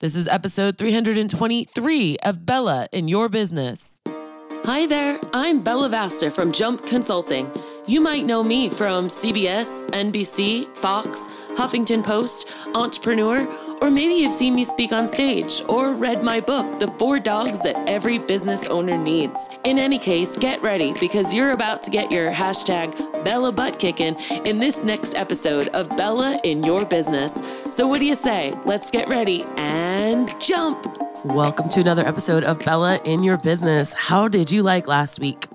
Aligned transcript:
This 0.00 0.16
is 0.16 0.26
episode 0.28 0.78
323 0.78 2.16
of 2.22 2.46
Bella 2.46 2.88
in 2.90 3.06
Your 3.06 3.28
Business. 3.28 4.00
Hi 4.64 4.86
there, 4.86 5.20
I'm 5.34 5.62
Bella 5.62 5.90
Vasta 5.90 6.30
from 6.30 6.52
Jump 6.52 6.86
Consulting. 6.86 7.52
You 7.86 8.00
might 8.00 8.24
know 8.24 8.42
me 8.42 8.70
from 8.70 9.08
CBS, 9.08 9.84
NBC, 9.90 10.74
Fox, 10.74 11.28
Huffington 11.50 12.02
Post, 12.02 12.48
Entrepreneur, 12.74 13.44
or 13.80 13.90
maybe 13.90 14.14
you've 14.14 14.32
seen 14.32 14.54
me 14.54 14.64
speak 14.64 14.92
on 14.92 15.08
stage 15.08 15.62
or 15.68 15.94
read 15.94 16.22
my 16.22 16.40
book, 16.40 16.78
The 16.78 16.88
Four 16.88 17.18
Dogs 17.18 17.60
That 17.60 17.76
Every 17.88 18.18
Business 18.18 18.68
Owner 18.68 18.98
Needs. 18.98 19.48
In 19.64 19.78
any 19.78 19.98
case, 19.98 20.36
get 20.38 20.60
ready 20.62 20.92
because 21.00 21.34
you're 21.34 21.52
about 21.52 21.82
to 21.84 21.90
get 21.90 22.10
your 22.10 22.30
hashtag 22.30 22.92
Bella 23.24 23.52
butt 23.52 23.78
kicking 23.78 24.16
in 24.44 24.58
this 24.58 24.84
next 24.84 25.14
episode 25.14 25.68
of 25.68 25.88
Bella 25.90 26.38
in 26.44 26.62
Your 26.62 26.84
Business. 26.84 27.42
So, 27.64 27.86
what 27.86 28.00
do 28.00 28.06
you 28.06 28.14
say? 28.14 28.52
Let's 28.64 28.90
get 28.90 29.08
ready 29.08 29.42
and 29.56 30.32
jump. 30.40 30.86
Welcome 31.24 31.68
to 31.70 31.80
another 31.80 32.06
episode 32.06 32.44
of 32.44 32.58
Bella 32.60 32.98
in 33.04 33.22
Your 33.22 33.38
Business. 33.38 33.94
How 33.94 34.28
did 34.28 34.50
you 34.50 34.62
like 34.62 34.86
last 34.86 35.20
week? 35.20 35.46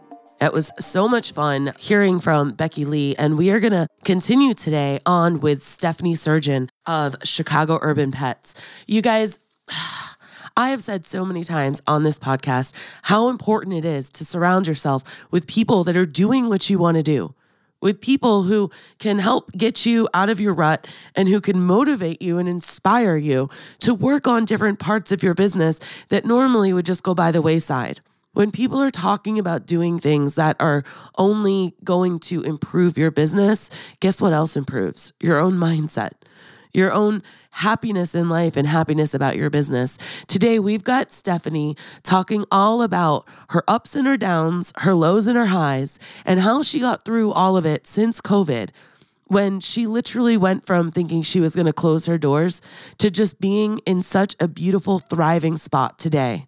It 0.42 0.52
was 0.52 0.74
so 0.80 1.08
much 1.08 1.32
fun 1.32 1.72
hearing 1.80 2.20
from 2.20 2.52
Becky 2.52 2.84
Lee, 2.84 3.16
and 3.18 3.38
we 3.38 3.52
are 3.52 3.62
going 3.62 3.72
to 3.72 3.88
continue 4.04 4.54
today 4.54 5.00
on 5.06 5.40
with 5.40 5.64
Stephanie 5.64 6.14
Surgeon 6.14 6.70
of 6.86 7.16
Chicago 7.24 7.80
Urban 7.82 8.12
Pets. 8.12 8.54
You 8.86 9.02
guys, 9.02 9.40
I 10.58 10.70
have 10.70 10.84
said 10.84 11.06
so 11.06 11.24
many 11.24 11.42
times 11.42 11.82
on 11.88 12.04
this 12.04 12.20
podcast 12.20 12.74
how 13.04 13.30
important 13.30 13.78
it 13.78 13.86
is 13.86 14.10
to 14.10 14.26
surround 14.26 14.68
yourself 14.68 15.04
with 15.32 15.48
people 15.48 15.86
that 15.86 15.96
are 15.96 16.06
doing 16.06 16.50
what 16.50 16.70
you 16.70 16.80
want 16.80 16.98
to 16.98 17.04
do, 17.04 17.34
with 17.82 18.02
people 18.02 18.44
who 18.44 18.70
can 19.00 19.20
help 19.20 19.54
get 19.54 19.86
you 19.86 20.10
out 20.14 20.30
of 20.30 20.42
your 20.42 20.54
rut 20.54 20.86
and 21.16 21.30
who 21.30 21.40
can 21.40 21.64
motivate 21.64 22.22
you 22.22 22.38
and 22.38 22.50
inspire 22.50 23.16
you 23.16 23.50
to 23.80 23.94
work 23.94 24.28
on 24.28 24.44
different 24.44 24.80
parts 24.80 25.14
of 25.14 25.24
your 25.24 25.34
business 25.34 25.80
that 26.10 26.26
normally 26.26 26.74
would 26.74 26.86
just 26.86 27.04
go 27.04 27.14
by 27.14 27.32
the 27.32 27.42
wayside. 27.42 28.02
When 28.36 28.52
people 28.52 28.82
are 28.82 28.92
talking 28.92 29.40
about 29.40 29.66
doing 29.66 29.98
things 29.98 30.36
that 30.36 30.58
are 30.60 30.84
only 31.18 31.74
going 31.86 32.20
to 32.20 32.42
improve 32.42 32.98
your 32.98 33.10
business, 33.10 33.70
guess 34.02 34.22
what 34.22 34.34
else 34.34 34.58
improves? 34.58 35.14
Your 35.22 35.40
own 35.40 35.54
mindset, 35.54 36.12
your 36.74 36.92
own 36.92 37.24
happiness 37.52 38.14
in 38.14 38.28
life 38.28 38.58
and 38.58 38.68
happiness 38.68 39.14
about 39.14 39.38
your 39.38 39.50
business. 39.50 39.98
Today, 40.28 40.60
we've 40.60 40.84
got 40.84 41.14
Stephanie 41.14 41.78
talking 42.04 42.44
all 42.52 42.82
about 42.82 43.26
her 43.52 43.64
ups 43.70 43.96
and 43.96 44.06
her 44.06 44.18
downs, 44.18 44.74
her 44.80 44.94
lows 44.94 45.28
and 45.28 45.38
her 45.38 45.46
highs, 45.46 45.98
and 46.26 46.42
how 46.42 46.62
she 46.62 46.82
got 46.82 47.06
through 47.06 47.32
all 47.32 47.56
of 47.56 47.66
it 47.66 47.88
since 47.88 48.20
COVID 48.20 48.72
when 49.28 49.62
she 49.62 49.88
literally 49.88 50.36
went 50.36 50.66
from 50.66 50.92
thinking 50.92 51.22
she 51.22 51.40
was 51.40 51.56
going 51.56 51.68
to 51.68 51.74
close 51.74 52.06
her 52.06 52.18
doors 52.18 52.62
to 52.98 53.10
just 53.10 53.40
being 53.40 53.80
in 53.86 54.04
such 54.04 54.36
a 54.42 54.50
beautiful, 54.50 55.00
thriving 55.00 55.56
spot 55.56 55.98
today. 55.98 56.48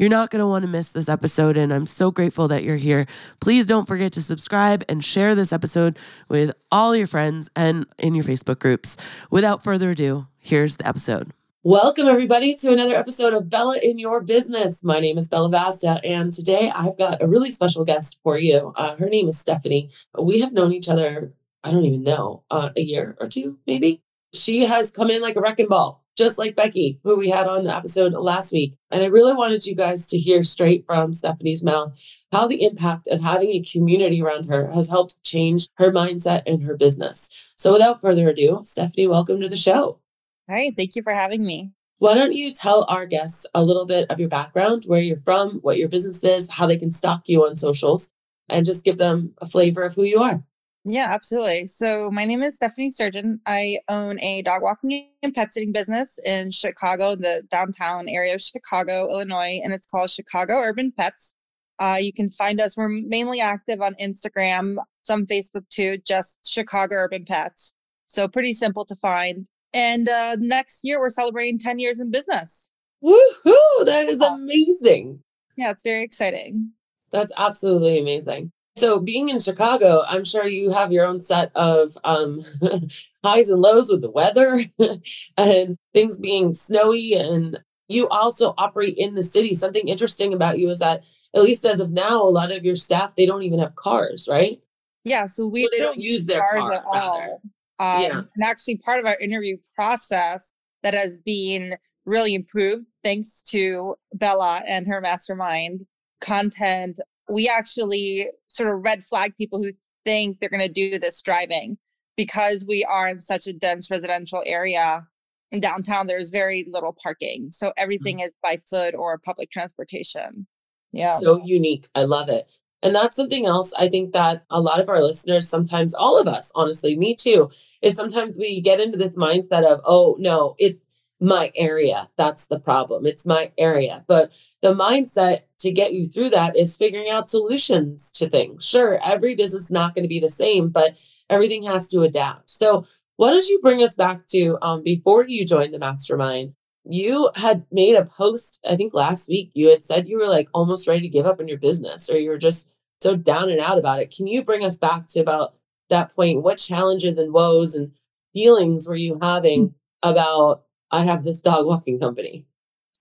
You're 0.00 0.08
not 0.08 0.30
going 0.30 0.40
to 0.40 0.46
want 0.46 0.62
to 0.62 0.66
miss 0.66 0.92
this 0.92 1.10
episode, 1.10 1.58
and 1.58 1.74
I'm 1.74 1.84
so 1.84 2.10
grateful 2.10 2.48
that 2.48 2.64
you're 2.64 2.76
here. 2.76 3.04
Please 3.38 3.66
don't 3.66 3.86
forget 3.86 4.14
to 4.14 4.22
subscribe 4.22 4.82
and 4.88 5.04
share 5.04 5.34
this 5.34 5.52
episode 5.52 5.98
with 6.26 6.52
all 6.72 6.96
your 6.96 7.06
friends 7.06 7.50
and 7.54 7.84
in 7.98 8.14
your 8.14 8.24
Facebook 8.24 8.60
groups. 8.60 8.96
Without 9.30 9.62
further 9.62 9.90
ado, 9.90 10.26
here's 10.38 10.78
the 10.78 10.88
episode. 10.88 11.34
Welcome, 11.64 12.08
everybody, 12.08 12.54
to 12.54 12.72
another 12.72 12.96
episode 12.96 13.34
of 13.34 13.50
Bella 13.50 13.78
in 13.82 13.98
Your 13.98 14.22
Business. 14.22 14.82
My 14.82 15.00
name 15.00 15.18
is 15.18 15.28
Bella 15.28 15.50
Vasta, 15.50 16.00
and 16.02 16.32
today 16.32 16.72
I've 16.74 16.96
got 16.96 17.22
a 17.22 17.28
really 17.28 17.50
special 17.50 17.84
guest 17.84 18.18
for 18.22 18.38
you. 18.38 18.72
Uh, 18.76 18.96
her 18.96 19.10
name 19.10 19.28
is 19.28 19.38
Stephanie. 19.38 19.90
We 20.18 20.40
have 20.40 20.54
known 20.54 20.72
each 20.72 20.88
other, 20.88 21.34
I 21.62 21.72
don't 21.72 21.84
even 21.84 22.04
know, 22.04 22.44
uh, 22.50 22.70
a 22.74 22.80
year 22.80 23.18
or 23.20 23.26
two, 23.26 23.58
maybe. 23.66 24.00
She 24.32 24.64
has 24.64 24.92
come 24.92 25.10
in 25.10 25.20
like 25.20 25.36
a 25.36 25.42
wrecking 25.42 25.68
ball 25.68 25.99
just 26.16 26.38
like 26.38 26.56
Becky, 26.56 27.00
who 27.04 27.16
we 27.16 27.30
had 27.30 27.46
on 27.46 27.64
the 27.64 27.74
episode 27.74 28.12
last 28.12 28.52
week. 28.52 28.74
And 28.90 29.02
I 29.02 29.06
really 29.06 29.34
wanted 29.34 29.66
you 29.66 29.74
guys 29.74 30.06
to 30.08 30.18
hear 30.18 30.42
straight 30.42 30.84
from 30.86 31.12
Stephanie's 31.12 31.64
mouth 31.64 31.98
how 32.32 32.46
the 32.46 32.62
impact 32.62 33.08
of 33.08 33.20
having 33.22 33.50
a 33.50 33.62
community 33.62 34.22
around 34.22 34.46
her 34.46 34.70
has 34.72 34.88
helped 34.88 35.22
change 35.24 35.66
her 35.78 35.90
mindset 35.90 36.42
and 36.46 36.62
her 36.62 36.76
business. 36.76 37.30
So 37.56 37.72
without 37.72 38.00
further 38.00 38.28
ado, 38.28 38.60
Stephanie, 38.62 39.08
welcome 39.08 39.40
to 39.40 39.48
the 39.48 39.56
show. 39.56 40.00
Hi, 40.48 40.70
thank 40.76 40.94
you 40.94 41.02
for 41.02 41.12
having 41.12 41.44
me. 41.44 41.72
Why 41.98 42.14
don't 42.14 42.32
you 42.32 42.50
tell 42.50 42.86
our 42.88 43.04
guests 43.04 43.46
a 43.54 43.62
little 43.62 43.84
bit 43.84 44.10
of 44.10 44.18
your 44.18 44.28
background, 44.28 44.84
where 44.86 45.02
you're 45.02 45.18
from, 45.18 45.58
what 45.62 45.76
your 45.76 45.88
business 45.88 46.24
is, 46.24 46.50
how 46.50 46.66
they 46.66 46.78
can 46.78 46.90
stalk 46.90 47.28
you 47.28 47.44
on 47.46 47.56
socials, 47.56 48.10
and 48.48 48.64
just 48.64 48.84
give 48.84 48.96
them 48.96 49.34
a 49.38 49.46
flavor 49.46 49.82
of 49.82 49.94
who 49.94 50.04
you 50.04 50.18
are? 50.18 50.42
Yeah, 50.90 51.06
absolutely. 51.12 51.68
So 51.68 52.10
my 52.10 52.24
name 52.24 52.42
is 52.42 52.56
Stephanie 52.56 52.90
Surgeon. 52.90 53.40
I 53.46 53.78
own 53.88 54.20
a 54.22 54.42
dog 54.42 54.62
walking 54.62 55.10
and 55.22 55.32
pet 55.32 55.52
sitting 55.52 55.70
business 55.70 56.18
in 56.26 56.50
Chicago, 56.50 57.14
the 57.14 57.44
downtown 57.48 58.08
area 58.08 58.34
of 58.34 58.42
Chicago, 58.42 59.06
Illinois, 59.08 59.60
and 59.62 59.72
it's 59.72 59.86
called 59.86 60.10
Chicago 60.10 60.58
Urban 60.58 60.92
Pets. 60.96 61.36
Uh, 61.78 61.98
you 62.00 62.12
can 62.12 62.28
find 62.28 62.60
us. 62.60 62.76
We're 62.76 62.88
mainly 62.88 63.40
active 63.40 63.80
on 63.80 63.94
Instagram, 64.02 64.78
some 65.02 65.26
Facebook 65.26 65.62
too, 65.68 65.98
just 65.98 66.40
Chicago 66.50 66.96
Urban 66.96 67.24
Pets. 67.24 67.72
So 68.08 68.26
pretty 68.26 68.52
simple 68.52 68.84
to 68.86 68.96
find. 68.96 69.46
And 69.72 70.08
uh, 70.08 70.38
next 70.40 70.80
year 70.82 70.98
we're 70.98 71.08
celebrating 71.10 71.58
10 71.60 71.78
years 71.78 72.00
in 72.00 72.10
business. 72.10 72.72
Woohoo! 73.04 73.84
That 73.84 74.08
is 74.08 74.20
amazing. 74.20 75.20
Yeah, 75.56 75.70
it's 75.70 75.84
very 75.84 76.02
exciting. 76.02 76.72
That's 77.12 77.32
absolutely 77.36 78.00
amazing. 78.00 78.50
So 78.80 78.98
being 78.98 79.28
in 79.28 79.38
Chicago, 79.38 80.02
I'm 80.08 80.24
sure 80.24 80.48
you 80.48 80.70
have 80.70 80.90
your 80.90 81.04
own 81.04 81.20
set 81.20 81.52
of 81.54 81.98
um, 82.02 82.40
highs 83.24 83.50
and 83.50 83.60
lows 83.60 83.90
with 83.90 84.00
the 84.00 84.10
weather 84.10 84.60
and 85.36 85.76
things 85.92 86.18
being 86.18 86.54
snowy. 86.54 87.12
And 87.12 87.60
you 87.88 88.08
also 88.08 88.54
operate 88.56 88.96
in 88.96 89.16
the 89.16 89.22
city. 89.22 89.52
Something 89.52 89.86
interesting 89.86 90.32
about 90.32 90.58
you 90.58 90.70
is 90.70 90.78
that, 90.78 91.02
at 91.36 91.42
least 91.42 91.66
as 91.66 91.78
of 91.78 91.90
now, 91.90 92.22
a 92.22 92.24
lot 92.24 92.50
of 92.50 92.64
your 92.64 92.74
staff, 92.74 93.14
they 93.14 93.26
don't 93.26 93.42
even 93.42 93.58
have 93.58 93.76
cars, 93.76 94.26
right? 94.30 94.58
Yeah. 95.04 95.26
So 95.26 95.46
we 95.46 95.68
they 95.70 95.78
don't, 95.78 95.94
don't 95.94 96.00
use 96.00 96.24
their 96.24 96.40
cars 96.40 96.60
car, 96.60 96.72
at 96.72 96.84
all. 96.86 97.42
Um, 97.78 98.02
yeah. 98.02 98.18
And 98.34 98.44
actually, 98.44 98.78
part 98.78 98.98
of 98.98 99.06
our 99.06 99.16
interview 99.20 99.58
process 99.76 100.54
that 100.82 100.94
has 100.94 101.18
been 101.18 101.76
really 102.06 102.34
improved 102.34 102.86
thanks 103.04 103.42
to 103.42 103.94
Bella 104.14 104.62
and 104.66 104.86
her 104.86 105.02
mastermind 105.02 105.86
content 106.20 106.98
we 107.30 107.48
actually 107.48 108.28
sort 108.48 108.72
of 108.72 108.82
red 108.82 109.04
flag 109.04 109.36
people 109.36 109.62
who 109.62 109.70
think 110.04 110.40
they're 110.40 110.50
going 110.50 110.60
to 110.60 110.68
do 110.68 110.98
this 110.98 111.22
driving 111.22 111.78
because 112.16 112.64
we 112.66 112.84
are 112.84 113.08
in 113.08 113.20
such 113.20 113.46
a 113.46 113.52
dense 113.52 113.90
residential 113.90 114.42
area 114.46 115.06
in 115.52 115.60
downtown 115.60 116.06
there's 116.06 116.30
very 116.30 116.66
little 116.70 116.96
parking 117.02 117.50
so 117.50 117.72
everything 117.76 118.18
mm-hmm. 118.18 118.28
is 118.28 118.36
by 118.42 118.58
foot 118.68 118.94
or 118.94 119.18
public 119.18 119.50
transportation 119.50 120.46
yeah 120.92 121.16
so 121.16 121.40
unique 121.44 121.88
i 121.94 122.02
love 122.02 122.28
it 122.28 122.50
and 122.82 122.94
that's 122.94 123.16
something 123.16 123.46
else 123.46 123.72
i 123.74 123.88
think 123.88 124.12
that 124.12 124.44
a 124.50 124.60
lot 124.60 124.80
of 124.80 124.88
our 124.88 125.02
listeners 125.02 125.48
sometimes 125.48 125.94
all 125.94 126.20
of 126.20 126.26
us 126.26 126.50
honestly 126.54 126.96
me 126.96 127.14
too 127.14 127.50
is 127.82 127.94
sometimes 127.94 128.34
we 128.36 128.60
get 128.60 128.80
into 128.80 128.96
this 128.96 129.08
mindset 129.08 129.64
of 129.64 129.80
oh 129.84 130.16
no 130.18 130.54
it's 130.58 130.80
my 131.20 131.52
area. 131.54 132.08
That's 132.16 132.46
the 132.46 132.58
problem. 132.58 133.06
It's 133.06 133.26
my 133.26 133.52
area. 133.58 134.04
But 134.08 134.32
the 134.62 134.74
mindset 134.74 135.42
to 135.60 135.70
get 135.70 135.92
you 135.92 136.04
through 136.04 136.30
that 136.30 136.56
is 136.56 136.76
figuring 136.76 137.10
out 137.10 137.30
solutions 137.30 138.10
to 138.12 138.28
things. 138.28 138.66
Sure, 138.66 138.98
every 139.04 139.34
business 139.34 139.64
is 139.64 139.70
not 139.70 139.94
going 139.94 140.02
to 140.02 140.08
be 140.08 140.20
the 140.20 140.30
same, 140.30 140.68
but 140.68 141.02
everything 141.28 141.62
has 141.64 141.88
to 141.88 142.02
adapt. 142.02 142.50
So, 142.50 142.86
why 143.16 143.30
don't 143.30 143.48
you 143.48 143.60
bring 143.60 143.82
us 143.82 143.96
back 143.96 144.26
to 144.28 144.56
um, 144.62 144.82
before 144.82 145.26
you 145.26 145.44
joined 145.44 145.74
the 145.74 145.78
mastermind? 145.78 146.54
You 146.84 147.30
had 147.34 147.66
made 147.70 147.94
a 147.94 148.06
post, 148.06 148.64
I 148.68 148.76
think 148.76 148.94
last 148.94 149.28
week. 149.28 149.50
You 149.52 149.68
had 149.68 149.82
said 149.82 150.08
you 150.08 150.18
were 150.18 150.28
like 150.28 150.48
almost 150.54 150.88
ready 150.88 151.02
to 151.02 151.08
give 151.08 151.26
up 151.26 151.38
on 151.38 151.46
your 151.46 151.58
business 151.58 152.08
or 152.08 152.16
you 152.16 152.30
were 152.30 152.38
just 152.38 152.72
so 153.02 153.16
down 153.16 153.50
and 153.50 153.60
out 153.60 153.78
about 153.78 154.00
it. 154.00 154.14
Can 154.14 154.26
you 154.26 154.42
bring 154.42 154.64
us 154.64 154.78
back 154.78 155.06
to 155.08 155.20
about 155.20 155.54
that 155.90 156.14
point? 156.14 156.42
What 156.42 156.56
challenges 156.56 157.18
and 157.18 157.32
woes 157.32 157.74
and 157.74 157.92
feelings 158.32 158.88
were 158.88 158.96
you 158.96 159.18
having 159.20 159.74
about 160.02 160.64
I 160.90 161.04
have 161.04 161.22
this 161.22 161.40
dog 161.40 161.66
walking 161.66 162.00
company. 162.00 162.46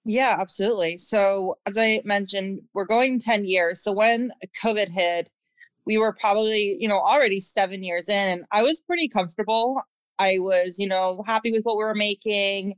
Yeah, 0.06 0.38
absolutely. 0.40 0.98
So, 0.98 1.56
as 1.68 1.78
I 1.78 2.02
mentioned, 2.06 2.62
we're 2.74 2.86
going 2.86 3.20
10 3.20 3.46
years. 3.46 3.84
So, 3.84 3.92
when 3.92 4.32
COVID 4.64 4.90
hit, 4.90 5.30
we 5.86 5.98
were 5.98 6.14
probably, 6.14 6.78
you 6.80 6.88
know, 6.88 7.00
already 7.00 7.40
seven 7.40 7.84
years 7.84 8.10
in, 8.10 8.30
and 8.30 8.46
I 8.52 8.62
was 8.64 8.80
pretty 8.82 9.08
comfortable. 9.08 9.82
I 10.20 10.40
was, 10.40 10.80
you 10.80 10.88
know, 10.88 11.24
happy 11.28 11.52
with 11.52 11.64
what 11.64 11.78
we 11.78 11.84
were 11.84 11.96
making 11.96 12.76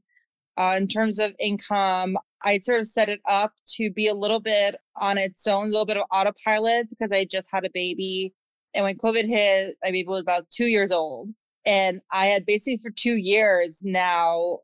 uh, 0.58 0.76
in 0.78 0.88
terms 0.88 1.20
of 1.20 1.34
income. 1.40 2.18
I 2.44 2.60
sort 2.60 2.80
of 2.80 2.88
set 2.88 3.10
it 3.10 3.22
up 3.28 3.54
to 3.78 3.92
be 3.92 4.08
a 4.08 4.14
little 4.14 4.40
bit 4.40 4.76
on 4.98 5.18
its 5.18 5.48
own, 5.48 5.66
a 5.68 5.70
little 5.70 5.86
bit 5.86 5.98
of 5.98 6.06
autopilot 6.12 6.90
because 6.90 7.12
I 7.12 7.26
just 7.26 7.48
had 7.52 7.66
a 7.66 7.70
baby. 7.74 8.34
And 8.74 8.86
when 8.86 8.98
COVID 8.98 9.28
hit, 9.28 9.78
my 9.84 9.92
baby 9.92 10.08
was 10.08 10.22
about 10.22 10.50
two 10.50 10.68
years 10.68 10.92
old. 10.92 11.30
And 11.66 12.02
I 12.12 12.28
had 12.28 12.46
basically 12.46 12.78
for 12.78 12.92
two 12.92 13.16
years 13.16 13.82
now 13.84 14.60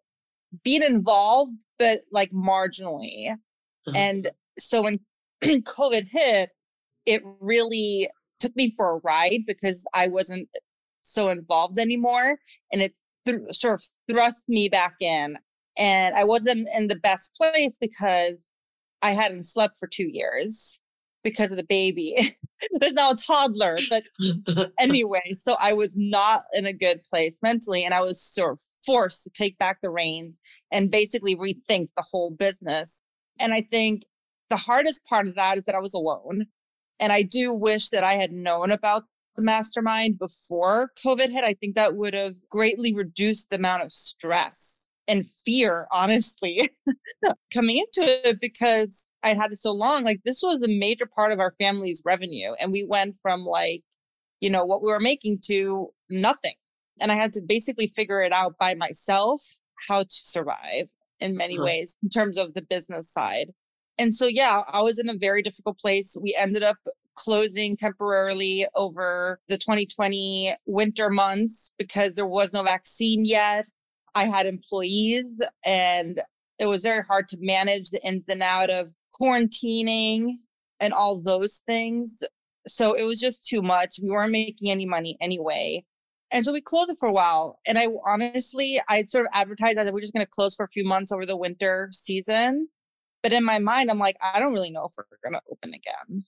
been 0.64 0.84
involved, 0.84 1.54
but 1.80 2.02
like 2.12 2.32
marginally. 2.32 3.32
Uh-huh. 3.32 3.94
And 3.96 4.30
so 4.58 4.84
when 4.84 5.00
COVID 5.44 6.08
hit, 6.12 6.50
it 7.06 7.22
really 7.40 8.10
took 8.40 8.56
me 8.56 8.72
for 8.76 8.96
a 8.96 9.02
ride 9.04 9.44
because 9.48 9.86
I 9.94 10.08
wasn't 10.08 10.50
so 11.02 11.30
involved 11.30 11.80
anymore. 11.80 12.38
And 12.72 12.82
it 12.82 12.94
th- 13.26 13.40
sort 13.52 13.76
of 13.76 13.84
thrust 14.10 14.46
me 14.48 14.70
back 14.70 14.96
in. 15.00 15.38
And 15.78 16.16
I 16.16 16.24
wasn't 16.24 16.68
in 16.76 16.88
the 16.88 16.96
best 16.96 17.34
place 17.36 17.78
because 17.80 18.52
I 19.02 19.12
hadn't 19.12 19.46
slept 19.46 19.78
for 19.78 19.88
two 19.88 20.08
years 20.12 20.82
because 21.24 21.52
of 21.52 21.58
the 21.58 21.66
baby. 21.66 22.16
There's 22.80 22.94
now 22.94 23.12
a 23.12 23.16
toddler, 23.16 23.78
but 23.90 24.04
anyway, 24.80 25.34
so 25.34 25.56
I 25.62 25.74
was 25.74 25.94
not 25.96 26.44
in 26.54 26.66
a 26.66 26.74
good 26.74 27.02
place 27.04 27.38
mentally, 27.44 27.84
and 27.84 27.94
I 27.94 28.02
was 28.02 28.22
sort 28.22 28.54
of 28.54 28.62
forced 28.86 29.24
to 29.24 29.30
take 29.30 29.58
back 29.58 29.80
the 29.82 29.90
reins 29.90 30.40
and 30.72 30.90
basically 30.92 31.36
rethink 31.36 31.90
the 31.96 32.06
whole 32.10 32.32
business. 32.32 33.02
And 33.40 33.54
I 33.54 33.62
think 33.62 34.04
the 34.50 34.58
hardest 34.58 35.06
part 35.06 35.28
of 35.28 35.36
that 35.36 35.58
is 35.58 35.64
that 35.66 35.76
I 35.76 35.80
was 35.80 35.94
alone. 35.94 36.46
And 37.00 37.14
I 37.14 37.22
do 37.22 37.54
wish 37.54 37.90
that 37.90 38.04
I 38.04 38.14
had 38.14 38.32
known 38.32 38.72
about 38.72 39.04
the 39.36 39.44
mastermind 39.44 40.18
before 40.18 40.92
COVID 41.06 41.30
hit. 41.30 41.44
I 41.44 41.54
think 41.54 41.76
that 41.76 41.96
would 41.96 42.16
have 42.16 42.38
greatly 42.50 42.96
reduced 42.96 43.50
the 43.50 43.58
amount 43.58 43.84
of 43.84 43.92
stress 43.92 44.87
and 45.08 45.26
fear, 45.46 45.88
honestly, 45.92 46.70
coming 47.54 47.78
into 47.78 48.02
it 48.28 48.40
because 48.42 49.10
I'd 49.24 49.38
had 49.38 49.52
it 49.52 49.60
so 49.60 49.72
long. 49.72 50.04
Like, 50.04 50.22
this 50.26 50.42
was 50.44 50.62
a 50.62 50.68
major 50.68 51.06
part 51.06 51.32
of 51.32 51.40
our 51.40 51.56
family's 51.60 52.02
revenue. 52.06 52.54
And 52.60 52.72
we 52.72 52.84
went 52.84 53.16
from 53.22 53.46
like, 53.46 53.84
you 54.40 54.50
know, 54.50 54.66
what 54.66 54.82
we 54.82 54.92
were 54.92 55.00
making 55.00 55.40
to 55.46 55.90
nothing. 56.10 56.56
And 57.00 57.12
I 57.12 57.16
had 57.16 57.34
to 57.34 57.42
basically 57.42 57.88
figure 57.96 58.22
it 58.22 58.34
out 58.34 58.56
by 58.60 58.76
myself 58.76 59.42
how 59.88 60.04
to 60.04 60.10
survive 60.10 60.88
in 61.20 61.38
many 61.38 61.56
huh. 61.56 61.64
ways 61.64 61.98
in 62.04 62.10
terms 62.10 62.38
of 62.38 62.54
the 62.54 62.62
business 62.62 63.12
side. 63.12 63.52
And 63.98 64.14
so, 64.14 64.28
yeah, 64.28 64.64
I 64.68 64.82
was 64.82 65.00
in 65.00 65.10
a 65.10 65.18
very 65.18 65.42
difficult 65.42 65.80
place. 65.80 66.16
We 66.20 66.36
ended 66.38 66.64
up 66.64 66.78
closing 67.16 67.76
temporarily 67.76 68.68
over 68.76 69.40
the 69.48 69.58
2020 69.58 70.56
winter 70.68 71.10
months 71.10 71.72
because 71.78 72.14
there 72.14 72.28
was 72.28 72.54
no 72.54 72.62
vaccine 72.62 73.26
yet. 73.26 73.68
I 74.18 74.26
had 74.26 74.48
employees 74.48 75.40
and 75.64 76.20
it 76.58 76.66
was 76.66 76.82
very 76.82 77.04
hard 77.04 77.30
to 77.30 77.38
manage 77.40 77.92
the 77.92 78.04
ins 78.04 78.28
and 78.28 78.42
out 78.42 78.72
of 78.72 78.92
quarantining 79.14 80.32
and 80.80 80.92
all 80.92 81.22
those 81.22 81.62
things. 81.68 82.24
So 82.68 82.94
it 82.94 83.04
was 83.04 83.22
just 83.22 83.46
too 83.46 83.62
much. 83.62 84.00
We 84.02 84.10
weren't 84.10 84.32
making 84.32 84.72
any 84.72 84.88
money 84.88 85.18
anyway. 85.22 85.86
And 86.32 86.44
so 86.44 86.52
we 86.52 86.62
closed 86.62 86.90
it 86.90 86.98
for 87.00 87.08
a 87.08 87.14
while. 87.14 87.60
And 87.68 87.78
I 87.78 87.90
honestly, 88.08 88.82
I 88.90 89.04
sort 89.04 89.28
of 89.28 89.32
advertised 89.36 89.78
that 89.78 89.94
we're 89.94 90.02
just 90.02 90.14
going 90.14 90.26
to 90.26 90.32
close 90.32 90.56
for 90.56 90.64
a 90.66 90.70
few 90.70 90.84
months 90.84 91.12
over 91.12 91.24
the 91.24 91.38
winter 91.38 91.90
season. 91.92 92.70
But 93.22 93.34
in 93.34 93.44
my 93.44 93.60
mind, 93.60 93.92
I'm 93.92 94.00
like, 94.00 94.18
I 94.22 94.40
don't 94.40 94.52
really 94.52 94.72
know 94.72 94.86
if 94.86 94.94
we're 94.98 95.06
going 95.24 95.40
to 95.40 95.52
open 95.52 95.76
again. 95.76 96.26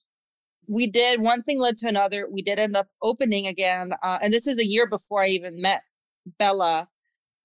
We 0.67 0.85
did 0.85 1.21
one 1.21 1.41
thing 1.41 1.59
led 1.59 1.79
to 1.79 1.87
another. 1.87 2.27
We 2.29 2.43
did 2.43 2.59
end 2.59 2.77
up 2.77 2.87
opening 3.01 3.47
again. 3.47 3.93
Uh, 4.03 4.19
and 4.21 4.31
this 4.31 4.45
is 4.45 4.59
a 4.59 4.67
year 4.67 4.85
before 4.85 5.23
I 5.23 5.29
even 5.29 5.59
met 5.59 5.81
Bella 6.37 6.87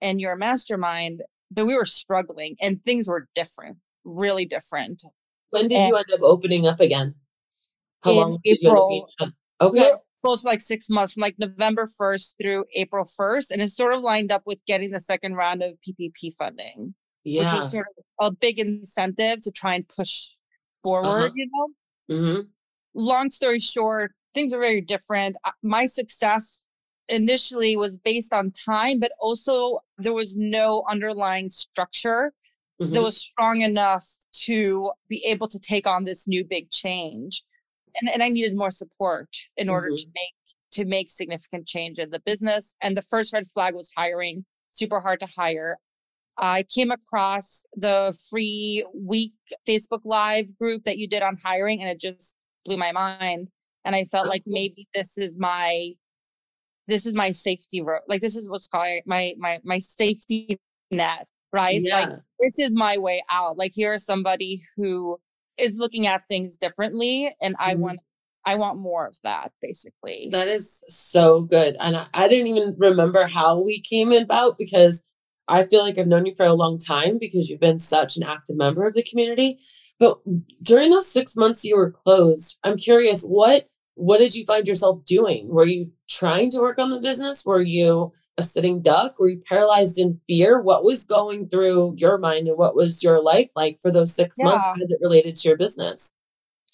and 0.00 0.20
your 0.20 0.36
mastermind, 0.36 1.22
but 1.50 1.66
we 1.66 1.74
were 1.74 1.86
struggling 1.86 2.56
and 2.60 2.82
things 2.84 3.08
were 3.08 3.28
different, 3.34 3.78
really 4.04 4.44
different. 4.44 5.02
When 5.50 5.68
did 5.68 5.78
and 5.78 5.88
you 5.88 5.96
end 5.96 6.06
up 6.12 6.20
opening 6.22 6.66
up 6.66 6.80
again? 6.80 7.14
How 8.02 8.12
long 8.12 8.38
did 8.44 8.58
April, 8.62 8.90
you 8.90 9.06
end 9.20 9.32
up 9.60 9.70
being? 9.70 9.84
Okay. 9.84 9.92
Close 10.24 10.44
like 10.44 10.60
six 10.60 10.88
months 10.88 11.14
from 11.14 11.20
like 11.20 11.38
November 11.38 11.86
1st 12.00 12.36
through 12.40 12.64
April 12.74 13.04
1st. 13.04 13.50
And 13.50 13.62
it 13.62 13.70
sort 13.70 13.92
of 13.92 14.00
lined 14.00 14.32
up 14.32 14.42
with 14.46 14.58
getting 14.66 14.90
the 14.90 15.00
second 15.00 15.34
round 15.34 15.62
of 15.62 15.74
PPP 15.86 16.32
funding 16.38 16.94
yeah. 17.24 17.44
which 17.44 17.62
was 17.62 17.72
sort 17.72 17.86
of 18.20 18.32
a 18.32 18.36
big 18.36 18.58
incentive 18.58 19.40
to 19.42 19.50
try 19.50 19.74
and 19.74 19.88
push 19.88 20.30
forward, 20.82 21.06
uh-huh. 21.06 21.30
you 21.34 21.48
know? 21.52 22.16
Mm-hmm. 22.16 22.40
Long 22.94 23.30
story 23.30 23.58
short, 23.58 24.12
things 24.34 24.52
are 24.52 24.60
very 24.60 24.80
different. 24.80 25.36
My 25.62 25.86
success 25.86 26.68
initially 27.08 27.76
was 27.76 27.96
based 27.96 28.32
on 28.32 28.52
time, 28.52 28.98
but 28.98 29.12
also 29.20 29.80
there 29.98 30.14
was 30.14 30.36
no 30.36 30.84
underlying 30.88 31.50
structure 31.50 32.32
mm-hmm. 32.80 32.92
that 32.92 33.02
was 33.02 33.16
strong 33.16 33.60
enough 33.60 34.06
to 34.32 34.90
be 35.08 35.22
able 35.26 35.48
to 35.48 35.58
take 35.58 35.86
on 35.86 36.04
this 36.04 36.26
new 36.26 36.44
big 36.44 36.70
change. 36.70 37.42
And, 38.00 38.10
and 38.10 38.22
I 38.22 38.28
needed 38.28 38.56
more 38.56 38.70
support 38.70 39.28
in 39.56 39.68
order 39.68 39.88
mm-hmm. 39.88 39.96
to 39.96 40.06
make 40.14 40.34
to 40.72 40.84
make 40.84 41.08
significant 41.08 41.68
change 41.68 41.98
in 41.98 42.10
the 42.10 42.20
business. 42.26 42.74
And 42.82 42.96
the 42.96 43.02
first 43.02 43.32
red 43.32 43.46
flag 43.54 43.74
was 43.74 43.92
hiring, 43.96 44.44
super 44.72 45.00
hard 45.00 45.20
to 45.20 45.26
hire. 45.26 45.78
I 46.36 46.64
came 46.64 46.90
across 46.90 47.64
the 47.76 48.16
free 48.28 48.84
week 48.92 49.34
Facebook 49.68 50.00
Live 50.04 50.46
group 50.58 50.82
that 50.82 50.98
you 50.98 51.06
did 51.06 51.22
on 51.22 51.38
hiring, 51.42 51.80
and 51.80 51.88
it 51.88 52.00
just 52.00 52.34
blew 52.64 52.76
my 52.76 52.90
mind. 52.90 53.48
And 53.84 53.94
I 53.94 54.04
felt 54.06 54.26
like 54.26 54.42
maybe 54.46 54.88
this 54.94 55.16
is 55.16 55.38
my 55.38 55.92
this 56.88 57.06
is 57.06 57.14
my 57.14 57.30
safety 57.30 57.80
road. 57.82 58.00
Like 58.08 58.20
this 58.20 58.36
is 58.36 58.48
what's 58.48 58.68
called 58.68 59.00
my 59.06 59.34
my 59.38 59.60
my 59.64 59.78
safety 59.78 60.58
net, 60.90 61.26
right? 61.52 61.80
Yeah. 61.82 61.98
Like 61.98 62.08
this 62.40 62.58
is 62.58 62.72
my 62.72 62.98
way 62.98 63.22
out. 63.30 63.56
Like 63.56 63.72
here 63.74 63.94
is 63.94 64.04
somebody 64.04 64.60
who 64.76 65.18
is 65.58 65.78
looking 65.78 66.06
at 66.06 66.22
things 66.28 66.56
differently, 66.56 67.34
and 67.40 67.56
I 67.58 67.72
mm-hmm. 67.72 67.82
want 67.82 68.00
I 68.44 68.56
want 68.56 68.78
more 68.78 69.06
of 69.06 69.16
that, 69.24 69.52
basically. 69.62 70.28
That 70.30 70.48
is 70.48 70.84
so 70.86 71.42
good. 71.42 71.76
And 71.80 71.96
I, 71.96 72.06
I 72.12 72.28
didn't 72.28 72.48
even 72.48 72.74
remember 72.78 73.26
how 73.26 73.60
we 73.60 73.80
came 73.80 74.12
about 74.12 74.58
because 74.58 75.04
I 75.48 75.62
feel 75.62 75.82
like 75.82 75.98
I've 75.98 76.06
known 76.06 76.26
you 76.26 76.34
for 76.34 76.46
a 76.46 76.54
long 76.54 76.78
time 76.78 77.18
because 77.18 77.48
you've 77.48 77.60
been 77.60 77.78
such 77.78 78.16
an 78.16 78.22
active 78.22 78.56
member 78.56 78.86
of 78.86 78.94
the 78.94 79.02
community. 79.02 79.58
But 79.98 80.18
during 80.62 80.90
those 80.90 81.10
six 81.10 81.36
months 81.36 81.64
you 81.64 81.76
were 81.76 81.92
closed, 81.92 82.58
I'm 82.64 82.76
curious 82.76 83.22
what 83.22 83.68
what 83.94 84.18
did 84.18 84.34
you 84.34 84.44
find 84.44 84.66
yourself 84.66 85.04
doing? 85.04 85.48
Were 85.48 85.66
you 85.66 85.90
trying 86.08 86.50
to 86.50 86.60
work 86.60 86.78
on 86.78 86.90
the 86.90 87.00
business? 87.00 87.44
Were 87.46 87.62
you 87.62 88.12
a 88.36 88.42
sitting 88.42 88.82
duck? 88.82 89.18
Were 89.18 89.28
you 89.28 89.42
paralyzed 89.48 89.98
in 89.98 90.20
fear? 90.26 90.60
What 90.60 90.84
was 90.84 91.04
going 91.04 91.48
through 91.48 91.94
your 91.96 92.18
mind 92.18 92.48
and 92.48 92.58
what 92.58 92.74
was 92.74 93.02
your 93.02 93.22
life 93.22 93.50
like 93.54 93.78
for 93.80 93.90
those 93.90 94.14
six 94.14 94.36
yeah. 94.38 94.46
months 94.46 94.66
it 94.80 94.98
related 95.00 95.36
to 95.36 95.48
your 95.48 95.56
business? 95.56 96.12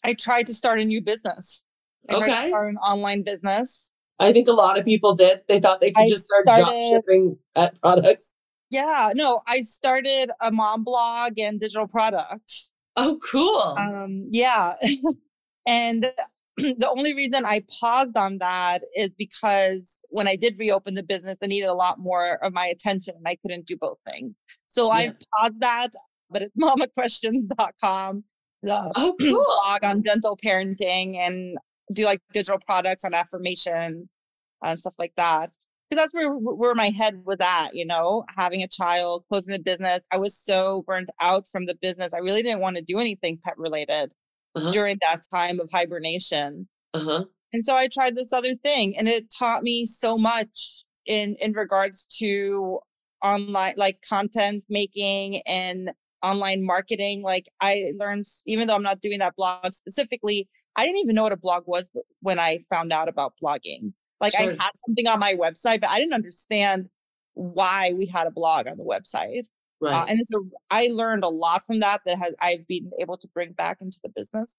I 0.04 0.14
tried 0.14 0.46
to 0.46 0.54
start 0.54 0.80
a 0.80 0.84
new 0.84 1.02
business. 1.02 1.64
I 2.08 2.14
okay. 2.14 2.48
start 2.48 2.70
an 2.70 2.78
online 2.78 3.22
business. 3.22 3.90
I 4.18 4.32
think 4.32 4.48
a 4.48 4.52
lot 4.52 4.78
of 4.78 4.84
people 4.84 5.14
did. 5.14 5.42
They 5.48 5.60
thought 5.60 5.80
they 5.80 5.92
could 5.92 6.02
I 6.02 6.06
just 6.06 6.26
start 6.26 6.44
started, 6.44 6.62
drop 6.62 6.80
shipping 6.90 7.38
at 7.54 7.80
products. 7.80 8.34
Yeah, 8.70 9.12
no, 9.14 9.42
I 9.46 9.60
started 9.62 10.30
a 10.40 10.52
mom 10.52 10.84
blog 10.84 11.38
and 11.38 11.60
digital 11.60 11.86
products. 11.86 12.72
Oh, 12.96 13.18
cool. 13.30 13.74
Um, 13.78 14.28
yeah. 14.30 14.76
and 15.66 16.12
the 16.78 16.92
only 16.96 17.14
reason 17.14 17.44
I 17.44 17.64
paused 17.80 18.16
on 18.16 18.38
that 18.38 18.82
is 18.96 19.10
because 19.18 20.04
when 20.10 20.28
I 20.28 20.36
did 20.36 20.58
reopen 20.58 20.94
the 20.94 21.02
business, 21.02 21.36
I 21.42 21.46
needed 21.46 21.68
a 21.68 21.74
lot 21.74 21.98
more 21.98 22.42
of 22.44 22.52
my 22.52 22.66
attention 22.66 23.14
and 23.16 23.26
I 23.26 23.36
couldn't 23.42 23.66
do 23.66 23.76
both 23.76 23.98
things. 24.06 24.34
So 24.68 24.86
yeah. 24.86 24.92
I 24.94 25.14
paused 25.34 25.60
that, 25.60 25.88
but 26.30 26.42
it's 26.42 26.56
mamaquestions.com. 26.60 28.24
The 28.62 28.92
oh, 28.96 29.16
cool. 29.20 29.44
blog 29.44 29.84
on 29.84 30.02
gentle 30.02 30.38
parenting 30.44 31.16
and 31.16 31.56
do 31.92 32.04
like 32.04 32.20
digital 32.32 32.58
products 32.66 33.04
on 33.04 33.14
affirmations 33.14 34.14
and 34.62 34.78
stuff 34.78 34.94
like 34.98 35.12
that 35.16 35.50
because 35.90 36.02
that's 36.02 36.14
where 36.14 36.32
where 36.32 36.74
my 36.74 36.90
head 36.90 37.20
was 37.24 37.38
at 37.40 37.74
you 37.74 37.84
know 37.84 38.24
having 38.36 38.62
a 38.62 38.68
child 38.68 39.24
closing 39.28 39.52
the 39.52 39.58
business 39.58 40.00
i 40.12 40.16
was 40.16 40.36
so 40.36 40.84
burnt 40.86 41.10
out 41.20 41.48
from 41.48 41.66
the 41.66 41.76
business 41.82 42.14
i 42.14 42.18
really 42.18 42.42
didn't 42.42 42.60
want 42.60 42.76
to 42.76 42.82
do 42.82 42.98
anything 42.98 43.38
pet 43.42 43.58
related 43.58 44.12
uh-huh. 44.54 44.70
during 44.70 44.96
that 45.00 45.22
time 45.32 45.60
of 45.60 45.68
hibernation 45.72 46.68
uh-huh. 46.94 47.24
and 47.52 47.64
so 47.64 47.76
i 47.76 47.86
tried 47.86 48.16
this 48.16 48.32
other 48.32 48.54
thing 48.56 48.96
and 48.96 49.08
it 49.08 49.24
taught 49.36 49.62
me 49.62 49.86
so 49.86 50.16
much 50.18 50.84
in 51.06 51.36
in 51.40 51.52
regards 51.52 52.06
to 52.06 52.78
online 53.22 53.74
like 53.76 53.98
content 54.08 54.64
making 54.68 55.40
and 55.46 55.90
online 56.22 56.64
marketing 56.64 57.22
like 57.22 57.48
i 57.60 57.92
learned 57.98 58.24
even 58.46 58.66
though 58.66 58.74
i'm 58.74 58.82
not 58.82 59.00
doing 59.00 59.18
that 59.18 59.34
blog 59.36 59.72
specifically 59.72 60.48
i 60.76 60.84
didn't 60.84 60.98
even 60.98 61.14
know 61.14 61.22
what 61.22 61.32
a 61.32 61.36
blog 61.36 61.62
was 61.66 61.90
when 62.20 62.38
i 62.38 62.58
found 62.70 62.92
out 62.92 63.08
about 63.08 63.34
blogging 63.42 63.92
like 64.20 64.36
sure. 64.36 64.50
I 64.50 64.62
had 64.62 64.72
something 64.86 65.06
on 65.06 65.18
my 65.18 65.34
website, 65.34 65.80
but 65.80 65.90
I 65.90 65.98
didn't 65.98 66.12
understand 66.12 66.88
why 67.34 67.94
we 67.96 68.06
had 68.06 68.26
a 68.26 68.30
blog 68.30 68.66
on 68.66 68.76
the 68.76 68.84
website. 68.84 69.46
Uh, 69.82 69.86
right. 69.86 69.94
Uh, 69.94 70.06
and 70.08 70.20
so 70.26 70.44
I 70.70 70.88
learned 70.92 71.24
a 71.24 71.28
lot 71.28 71.64
from 71.66 71.80
that 71.80 72.00
that 72.06 72.18
has 72.18 72.34
I've 72.40 72.66
been 72.66 72.90
able 73.00 73.16
to 73.18 73.28
bring 73.28 73.52
back 73.52 73.78
into 73.80 74.00
the 74.02 74.10
business. 74.10 74.56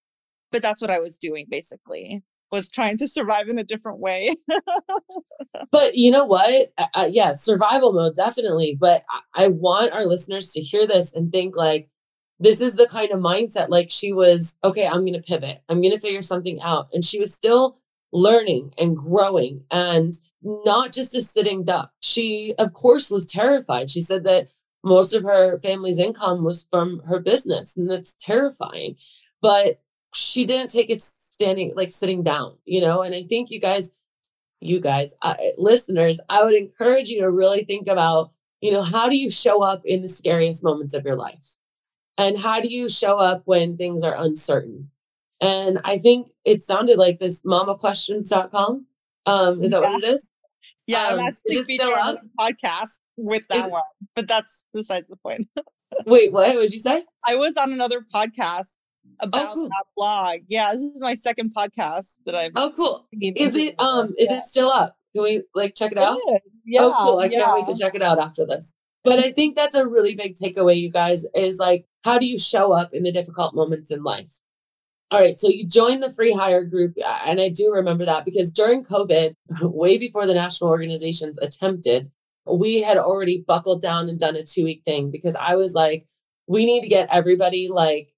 But 0.52 0.62
that's 0.62 0.82
what 0.82 0.92
I 0.92 1.00
was 1.00 1.18
doing 1.18 1.46
basically 1.50 2.24
was 2.52 2.70
trying 2.70 2.98
to 2.98 3.08
survive 3.08 3.48
in 3.48 3.58
a 3.58 3.64
different 3.64 4.00
way. 4.00 4.36
but 5.72 5.96
you 5.96 6.12
know 6.12 6.26
what? 6.26 6.74
Uh, 6.94 7.08
yeah, 7.10 7.32
survival 7.34 7.94
mode 7.94 8.16
definitely. 8.16 8.78
But 8.80 9.04
I-, 9.10 9.46
I 9.46 9.48
want 9.48 9.94
our 9.94 10.06
listeners 10.06 10.52
to 10.52 10.62
hear 10.62 10.86
this 10.86 11.14
and 11.14 11.32
think 11.32 11.56
like 11.56 11.90
this 12.40 12.60
is 12.60 12.76
the 12.76 12.88
kind 12.88 13.12
of 13.12 13.20
mindset 13.20 13.70
like 13.70 13.92
she 13.92 14.12
was 14.12 14.58
okay 14.64 14.88
i'm 14.88 15.02
going 15.02 15.14
to 15.14 15.22
pivot 15.22 15.62
i'm 15.70 15.80
going 15.80 15.94
to 15.94 16.00
figure 16.00 16.24
something 16.24 16.60
out 16.60 16.88
and 16.92 17.06
she 17.06 17.20
was 17.20 17.32
still 17.32 17.78
learning 18.12 18.74
and 18.78 18.98
growing 18.98 19.64
and 19.72 20.14
not 20.44 20.92
just 20.92 21.16
a 21.16 21.22
sitting 21.22 21.64
duck. 21.64 21.92
She, 22.02 22.56
of 22.58 22.74
course, 22.74 23.12
was 23.12 23.26
terrified. 23.26 23.90
She 23.90 24.02
said 24.02 24.24
that 24.24 24.48
most 24.84 25.14
of 25.14 25.24
her 25.24 25.58
family's 25.58 26.00
income 26.00 26.44
was 26.44 26.68
from 26.70 27.02
her 27.08 27.20
business, 27.20 27.78
and 27.78 27.90
that's 27.90 28.14
terrifying. 28.14 28.96
But 29.42 29.82
she 30.14 30.46
didn't 30.46 30.70
take 30.70 30.90
it 30.90 31.02
standing, 31.02 31.74
like 31.76 31.92
sitting 31.92 32.24
down, 32.24 32.58
you 32.66 32.82
know. 32.82 33.02
And 33.02 33.16
I 33.16 33.24
think 33.24 33.52
you 33.52 33.60
guys, 33.60 33.92
you 34.60 34.80
guys, 34.80 35.16
uh, 35.22 35.36
listeners, 35.58 36.20
I 36.30 36.44
would 36.44 36.56
encourage 36.56 37.10
you 37.10 37.22
to 37.22 37.32
really 37.32 37.64
think 37.64 37.88
about 37.88 38.32
you 38.62 38.72
know, 38.72 38.84
how 38.84 39.10
do 39.10 39.18
you 39.18 39.30
show 39.30 39.64
up 39.64 39.82
in 39.86 40.02
the 40.02 40.08
scariest 40.08 40.64
moments 40.64 40.94
of 40.94 41.04
your 41.04 41.16
life? 41.16 41.58
And 42.18 42.38
how 42.38 42.62
do 42.62 42.68
you 42.68 42.88
show 42.88 43.18
up 43.18 43.42
when 43.46 43.76
things 43.76 44.04
are 44.04 44.16
uncertain? 44.16 44.92
And 45.42 45.82
I 45.84 45.98
think 45.98 46.28
it 46.46 46.62
sounded 46.62 46.98
like 46.98 47.20
this 47.20 47.42
mamaquestions.com. 47.42 48.86
Um, 49.26 49.64
is 49.64 49.72
that 49.72 49.82
yeah. 49.82 49.90
what 49.90 50.04
it 50.04 50.08
is? 50.08 50.30
Yeah, 50.86 51.08
um, 51.08 51.20
I'm 51.20 51.28
actually 51.28 51.64
featured 51.64 51.94
on 51.94 52.18
a 52.18 52.22
podcast 52.40 53.00
with 53.22 53.48
that 53.50 53.66
is, 53.66 53.72
one, 53.72 53.82
but 54.16 54.28
that's 54.28 54.66
besides 54.74 55.08
the 55.10 55.16
point. 55.18 55.48
wait, 56.06 56.32
what? 56.32 56.56
What 56.56 56.62
did 56.62 56.74
you 56.74 56.80
say? 56.80 57.04
I 57.26 57.36
was 57.36 57.56
on 57.58 57.74
another 57.74 58.06
podcast 58.14 58.78
oh, 59.22 59.28
about 59.28 59.52
oh, 59.52 59.54
cool. 59.54 59.70
that 59.70 59.86
blog. 59.96 60.40
Yeah, 60.48 60.72
this 60.74 60.82
is 60.82 61.02
my 61.02 61.14
second 61.14 61.54
podcast 61.56 62.18
that 62.26 62.36
I've. 62.36 62.52
Oh, 62.56 62.72
cool. 62.76 63.08
Is 63.14 63.56
it 63.56 63.80
um? 63.80 64.14
Is 64.18 64.30
yeah. 64.32 64.38
it 64.38 64.46
still 64.46 64.70
up? 64.70 64.96
Can 65.14 65.24
we 65.24 65.44
like 65.54 65.76
check 65.76 65.92
it 65.92 65.98
out? 65.98 66.20
It 66.26 66.44
yeah. 66.66 66.82
Oh, 66.84 66.96
cool. 66.98 67.20
I 67.20 67.26
yeah. 67.26 67.46
can't 67.46 67.56
wait 67.56 67.66
to 67.74 67.80
check 67.80 67.96
it 67.96 68.02
out 68.02 68.20
after 68.20 68.46
this. 68.46 68.74
But 69.04 69.20
I 69.20 69.32
think 69.32 69.56
that's 69.56 69.76
a 69.76 69.88
really 69.88 70.16
big 70.16 70.36
takeaway, 70.36 70.80
you 70.80 70.92
guys, 70.92 71.26
is 71.34 71.58
like, 71.58 71.86
how 72.04 72.20
do 72.20 72.28
you 72.28 72.38
show 72.38 72.72
up 72.72 72.94
in 72.94 73.02
the 73.04 73.12
difficult 73.12 73.56
moments 73.56 73.90
in 73.90 74.04
life? 74.04 74.32
All 75.10 75.20
right, 75.20 75.38
so 75.38 75.50
you 75.50 75.68
joined 75.68 76.04
the 76.04 76.10
free 76.10 76.32
hire 76.32 76.64
group, 76.64 76.94
and 77.26 77.42
I 77.42 77.50
do 77.50 77.72
remember 77.74 78.06
that 78.06 78.24
because 78.24 78.50
during 78.52 78.84
COVID, 78.84 79.36
way 79.64 79.98
before 79.98 80.26
the 80.26 80.34
national 80.34 80.70
organizations 80.70 81.38
attempted, 81.40 82.12
we 82.46 82.82
had 82.82 82.98
already 82.98 83.44
buckled 83.46 83.82
down 83.82 84.10
and 84.10 84.20
done 84.20 84.36
a 84.36 84.44
two 84.44 84.64
week 84.64 84.84
thing 84.86 85.12
because 85.12 85.36
I 85.36 85.56
was 85.56 85.74
like, 85.74 86.08
we 86.48 86.66
need 86.66 86.82
to 86.82 86.88
get 86.88 87.08
everybody 87.12 87.70
like 87.70 88.12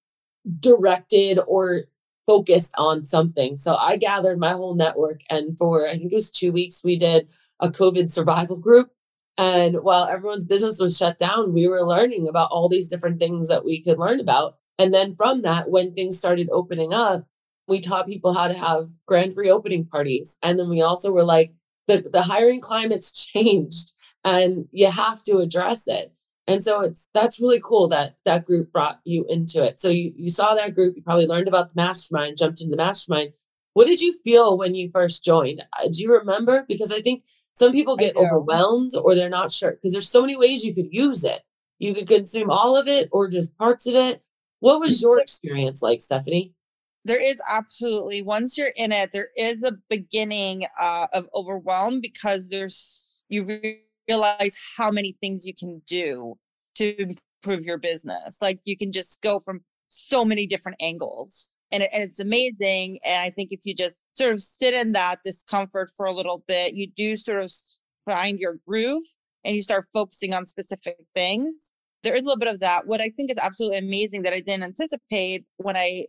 directed 0.59 1.39
or 1.47 1.83
focused 2.25 2.73
on 2.77 3.03
something. 3.03 3.55
So 3.55 3.75
I 3.75 3.97
gathered 3.97 4.39
my 4.39 4.51
whole 4.51 4.75
network, 4.75 5.21
and 5.29 5.57
for 5.57 5.87
I 5.87 5.97
think 5.97 6.11
it 6.11 6.15
was 6.15 6.31
two 6.31 6.51
weeks, 6.51 6.83
we 6.83 6.97
did 6.97 7.29
a 7.59 7.69
COVID 7.69 8.09
survival 8.09 8.57
group. 8.57 8.89
And 9.37 9.77
while 9.81 10.05
everyone's 10.05 10.45
business 10.45 10.79
was 10.79 10.97
shut 10.97 11.19
down, 11.19 11.53
we 11.53 11.67
were 11.67 11.81
learning 11.81 12.27
about 12.27 12.49
all 12.51 12.69
these 12.69 12.87
different 12.87 13.19
things 13.19 13.47
that 13.47 13.65
we 13.65 13.81
could 13.81 13.97
learn 13.97 14.19
about. 14.19 14.57
And 14.77 14.93
then 14.93 15.15
from 15.15 15.41
that, 15.41 15.69
when 15.69 15.93
things 15.93 16.17
started 16.17 16.49
opening 16.51 16.93
up, 16.93 17.25
we 17.67 17.79
taught 17.79 18.07
people 18.07 18.33
how 18.33 18.47
to 18.47 18.53
have 18.53 18.89
grand 19.07 19.35
reopening 19.35 19.85
parties. 19.85 20.37
And 20.43 20.59
then 20.59 20.69
we 20.69 20.81
also 20.81 21.11
were 21.11 21.23
like, 21.23 21.53
the, 21.87 22.07
the 22.11 22.21
hiring 22.21 22.61
climate's 22.61 23.25
changed 23.27 23.93
and 24.23 24.67
you 24.71 24.89
have 24.89 25.23
to 25.23 25.37
address 25.37 25.87
it. 25.87 26.13
And 26.47 26.61
so 26.61 26.81
it's 26.81 27.09
that's 27.13 27.39
really 27.39 27.61
cool 27.63 27.87
that 27.89 28.15
that 28.25 28.45
group 28.45 28.71
brought 28.71 28.99
you 29.05 29.25
into 29.29 29.63
it. 29.63 29.79
So 29.79 29.89
you 29.89 30.13
you 30.15 30.29
saw 30.29 30.55
that 30.55 30.75
group, 30.75 30.95
you 30.95 31.01
probably 31.01 31.27
learned 31.27 31.47
about 31.47 31.73
the 31.73 31.81
mastermind, 31.81 32.37
jumped 32.37 32.61
into 32.61 32.71
the 32.71 32.77
mastermind. 32.77 33.31
What 33.73 33.87
did 33.87 34.01
you 34.01 34.13
feel 34.23 34.57
when 34.57 34.75
you 34.75 34.89
first 34.91 35.23
joined? 35.23 35.63
Uh, 35.79 35.87
do 35.87 36.01
you 36.01 36.11
remember? 36.11 36.65
Because 36.67 36.91
I 36.91 37.01
think 37.01 37.23
some 37.53 37.71
people 37.71 37.95
get 37.95 38.15
overwhelmed 38.15 38.91
or 39.01 39.15
they're 39.15 39.29
not 39.29 39.51
sure 39.51 39.71
because 39.71 39.93
there's 39.93 40.09
so 40.09 40.21
many 40.21 40.35
ways 40.35 40.65
you 40.65 40.75
could 40.75 40.91
use 40.91 41.23
it. 41.23 41.41
You 41.79 41.93
could 41.93 42.07
consume 42.07 42.49
all 42.49 42.77
of 42.77 42.87
it 42.87 43.09
or 43.11 43.29
just 43.29 43.57
parts 43.57 43.87
of 43.87 43.95
it. 43.95 44.21
What 44.59 44.79
was 44.79 45.01
your 45.01 45.19
experience 45.19 45.81
like, 45.81 46.01
Stephanie? 46.01 46.53
There 47.05 47.21
is 47.21 47.41
absolutely 47.49 48.21
once 48.21 48.57
you're 48.57 48.71
in 48.75 48.91
it, 48.91 49.11
there 49.11 49.29
is 49.37 49.63
a 49.63 49.77
beginning 49.89 50.63
uh, 50.79 51.07
of 51.13 51.27
overwhelm 51.35 51.99
because 51.99 52.49
there's 52.49 53.23
you 53.29 53.45
realize 54.07 54.55
how 54.77 54.91
many 54.91 55.15
things 55.21 55.45
you 55.45 55.53
can 55.53 55.81
do 55.87 56.35
to 56.75 57.15
improve 57.43 57.65
your 57.65 57.77
business. 57.77 58.41
Like 58.41 58.59
you 58.65 58.77
can 58.77 58.91
just 58.91 59.21
go 59.21 59.39
from 59.39 59.61
so 59.87 60.25
many 60.25 60.47
different 60.47 60.77
angles. 60.81 61.55
And, 61.71 61.83
it, 61.83 61.89
and 61.93 62.03
it's 62.03 62.19
amazing. 62.19 62.99
And 63.03 63.21
I 63.21 63.29
think 63.29 63.49
if 63.51 63.61
you 63.65 63.73
just 63.73 64.05
sort 64.13 64.33
of 64.33 64.41
sit 64.41 64.73
in 64.73 64.91
that 64.93 65.19
discomfort 65.25 65.91
for 65.95 66.05
a 66.05 66.11
little 66.11 66.43
bit, 66.47 66.73
you 66.73 66.87
do 66.87 67.15
sort 67.17 67.41
of 67.41 67.51
find 68.05 68.39
your 68.39 68.57
groove 68.67 69.03
and 69.43 69.55
you 69.55 69.61
start 69.61 69.87
focusing 69.93 70.33
on 70.33 70.45
specific 70.45 70.97
things. 71.15 71.73
There 72.03 72.13
is 72.13 72.21
a 72.21 72.25
little 72.25 72.39
bit 72.39 72.49
of 72.49 72.59
that. 72.59 72.85
What 72.85 73.01
I 73.01 73.09
think 73.09 73.31
is 73.31 73.37
absolutely 73.37 73.77
amazing 73.77 74.23
that 74.23 74.33
I 74.33 74.41
didn't 74.41 74.63
anticipate 74.63 75.45
when 75.57 75.77
I 75.77 76.07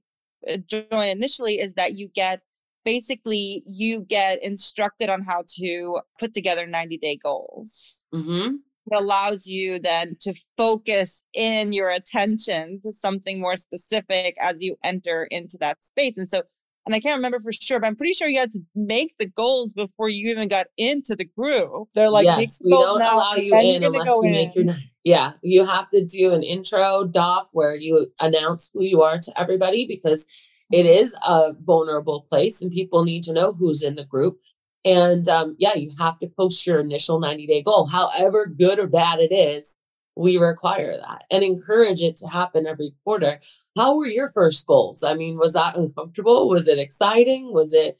uh, 0.48 0.56
joined 0.66 1.10
initially 1.10 1.60
is 1.60 1.72
that 1.74 1.96
you 1.96 2.08
get 2.08 2.40
basically 2.84 3.62
you 3.66 4.00
get 4.00 4.42
instructed 4.42 5.08
on 5.08 5.22
how 5.22 5.44
to 5.56 5.98
put 6.18 6.34
together 6.34 6.66
90 6.66 6.98
day 6.98 7.18
goals. 7.22 8.06
Mm-hmm. 8.14 8.56
It 8.86 9.00
allows 9.00 9.46
you 9.46 9.78
then 9.78 10.16
to 10.20 10.34
focus 10.56 11.22
in 11.32 11.72
your 11.72 11.88
attention 11.88 12.80
to 12.82 12.92
something 12.92 13.40
more 13.40 13.56
specific 13.56 14.36
as 14.40 14.62
you 14.62 14.76
enter 14.84 15.26
into 15.30 15.56
that 15.60 15.82
space. 15.82 16.18
And 16.18 16.28
so, 16.28 16.42
and 16.84 16.94
I 16.94 17.00
can't 17.00 17.16
remember 17.16 17.40
for 17.40 17.50
sure, 17.50 17.80
but 17.80 17.86
I'm 17.86 17.96
pretty 17.96 18.12
sure 18.12 18.28
you 18.28 18.40
had 18.40 18.52
to 18.52 18.60
make 18.74 19.14
the 19.18 19.26
goals 19.26 19.72
before 19.72 20.10
you 20.10 20.30
even 20.30 20.48
got 20.48 20.66
into 20.76 21.16
the 21.16 21.24
group. 21.24 21.88
They're 21.94 22.10
like, 22.10 22.24
yes, 22.26 22.60
we 22.62 22.72
don't 22.72 23.00
allow 23.00 23.36
you 23.36 23.56
in 23.56 23.84
unless 23.84 24.06
you 24.06 24.22
in. 24.24 24.32
make 24.32 24.54
your. 24.54 24.66
Yeah, 25.02 25.32
you 25.42 25.64
have 25.64 25.90
to 25.90 26.04
do 26.04 26.32
an 26.32 26.42
intro 26.42 27.04
doc 27.04 27.48
where 27.52 27.74
you 27.74 28.10
announce 28.20 28.70
who 28.74 28.82
you 28.82 29.00
are 29.00 29.18
to 29.18 29.40
everybody 29.40 29.86
because 29.86 30.26
it 30.72 30.86
is 30.86 31.14
a 31.26 31.52
vulnerable 31.52 32.26
place 32.28 32.62
and 32.62 32.72
people 32.72 33.04
need 33.04 33.22
to 33.24 33.32
know 33.32 33.52
who's 33.52 33.82
in 33.82 33.96
the 33.96 34.04
group. 34.04 34.40
And 34.84 35.28
um, 35.28 35.56
yeah, 35.58 35.74
you 35.74 35.90
have 35.98 36.18
to 36.18 36.28
post 36.28 36.66
your 36.66 36.80
initial 36.80 37.18
90 37.18 37.46
day 37.46 37.62
goal. 37.62 37.86
However 37.86 38.46
good 38.46 38.78
or 38.78 38.86
bad 38.86 39.18
it 39.18 39.32
is, 39.34 39.78
we 40.16 40.38
require 40.38 40.96
that 40.96 41.24
and 41.30 41.42
encourage 41.42 42.02
it 42.02 42.16
to 42.16 42.28
happen 42.28 42.66
every 42.66 42.94
quarter. 43.02 43.40
How 43.76 43.96
were 43.96 44.06
your 44.06 44.28
first 44.28 44.66
goals? 44.66 45.02
I 45.02 45.14
mean, 45.14 45.38
was 45.38 45.54
that 45.54 45.76
uncomfortable? 45.76 46.48
Was 46.48 46.68
it 46.68 46.78
exciting? 46.78 47.52
Was 47.52 47.72
it, 47.72 47.98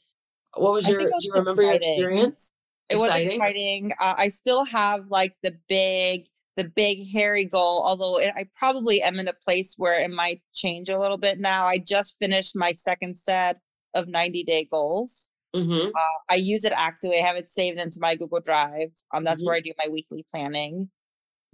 what 0.55 0.71
was 0.71 0.87
your, 0.87 0.99
was 0.99 1.11
do 1.19 1.27
you 1.27 1.33
remember 1.33 1.63
exciting. 1.63 1.69
your 1.69 1.75
experience? 1.75 2.53
It 2.89 2.95
exciting? 2.95 3.39
was 3.39 3.49
exciting. 3.49 3.91
Uh, 3.99 4.13
I 4.17 4.27
still 4.29 4.63
have 4.65 5.07
like 5.09 5.35
the 5.43 5.57
big 5.67 6.27
the 6.55 6.63
big 6.63 7.07
hairy 7.11 7.45
goal, 7.45 7.83
although 7.85 8.19
it, 8.19 8.31
I 8.35 8.47
probably 8.55 9.01
am 9.01 9.19
in 9.19 9.27
a 9.27 9.33
place 9.33 9.75
where 9.77 9.99
it 9.99 10.09
might 10.11 10.41
change 10.53 10.89
a 10.89 10.99
little 10.99 11.17
bit 11.17 11.39
now. 11.39 11.67
I 11.67 11.77
just 11.77 12.15
finished 12.19 12.55
my 12.55 12.71
second 12.71 13.17
set 13.17 13.59
of 13.93 14.07
90 14.07 14.43
day 14.43 14.67
goals. 14.71 15.29
Mm-hmm. 15.55 15.87
Uh, 15.87 16.19
I 16.29 16.35
use 16.35 16.65
it 16.65 16.73
actively. 16.75 17.19
I 17.19 17.25
have 17.25 17.37
it 17.37 17.49
saved 17.49 17.79
into 17.79 17.99
my 18.01 18.15
Google 18.15 18.39
Drive. 18.39 18.91
Um, 19.13 19.23
that's 19.23 19.41
mm-hmm. 19.41 19.47
where 19.47 19.55
I 19.55 19.61
do 19.61 19.73
my 19.83 19.89
weekly 19.89 20.25
planning. 20.29 20.89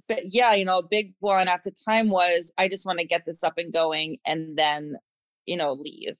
But 0.07 0.21
yeah, 0.29 0.53
you 0.53 0.65
know, 0.65 0.79
a 0.79 0.87
big 0.87 1.13
one 1.19 1.47
at 1.47 1.63
the 1.63 1.73
time 1.87 2.09
was 2.09 2.51
I 2.57 2.67
just 2.67 2.85
want 2.85 2.99
to 2.99 3.05
get 3.05 3.25
this 3.25 3.43
up 3.43 3.57
and 3.57 3.71
going 3.71 4.17
and 4.25 4.57
then, 4.57 4.95
you 5.45 5.55
know, 5.55 5.73
leave. 5.73 6.17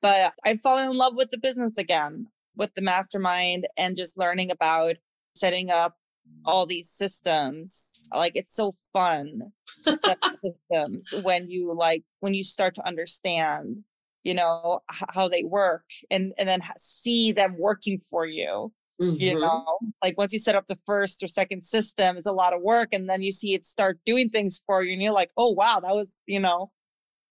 But 0.00 0.32
I 0.44 0.56
fallen 0.56 0.90
in 0.90 0.96
love 0.96 1.14
with 1.16 1.30
the 1.30 1.38
business 1.38 1.78
again, 1.78 2.26
with 2.56 2.74
the 2.74 2.82
mastermind 2.82 3.66
and 3.76 3.96
just 3.96 4.18
learning 4.18 4.50
about 4.50 4.96
setting 5.36 5.70
up 5.70 5.96
all 6.44 6.66
these 6.66 6.90
systems 6.90 8.08
like 8.14 8.32
it's 8.34 8.54
so 8.54 8.72
fun 8.92 9.40
to 9.82 9.94
set 9.94 10.18
systems 10.44 11.14
when 11.22 11.48
you 11.48 11.74
like 11.74 12.02
when 12.20 12.34
you 12.34 12.44
start 12.44 12.74
to 12.74 12.86
understand 12.86 13.78
you 14.24 14.34
know 14.34 14.80
h- 14.92 15.08
how 15.14 15.28
they 15.28 15.42
work 15.44 15.84
and 16.10 16.32
and 16.38 16.48
then 16.48 16.60
see 16.76 17.32
them 17.32 17.56
working 17.58 17.98
for 18.10 18.26
you 18.26 18.72
mm-hmm. 19.00 19.16
you 19.16 19.38
know? 19.38 19.64
Like 20.02 20.18
once 20.18 20.32
you 20.32 20.38
set 20.38 20.54
up 20.54 20.66
the 20.68 20.78
first 20.86 21.22
or 21.22 21.28
second 21.28 21.64
system 21.64 22.16
it's 22.16 22.26
a 22.26 22.32
lot 22.32 22.52
of 22.52 22.62
work 22.62 22.88
and 22.92 23.08
then 23.08 23.22
you 23.22 23.30
see 23.30 23.54
it 23.54 23.66
start 23.66 23.98
doing 24.06 24.28
things 24.30 24.60
for 24.66 24.82
you 24.82 24.92
and 24.92 25.02
you're 25.02 25.12
like 25.12 25.30
oh 25.36 25.50
wow 25.50 25.80
that 25.80 25.94
was 25.94 26.20
you 26.26 26.40
know? 26.40 26.70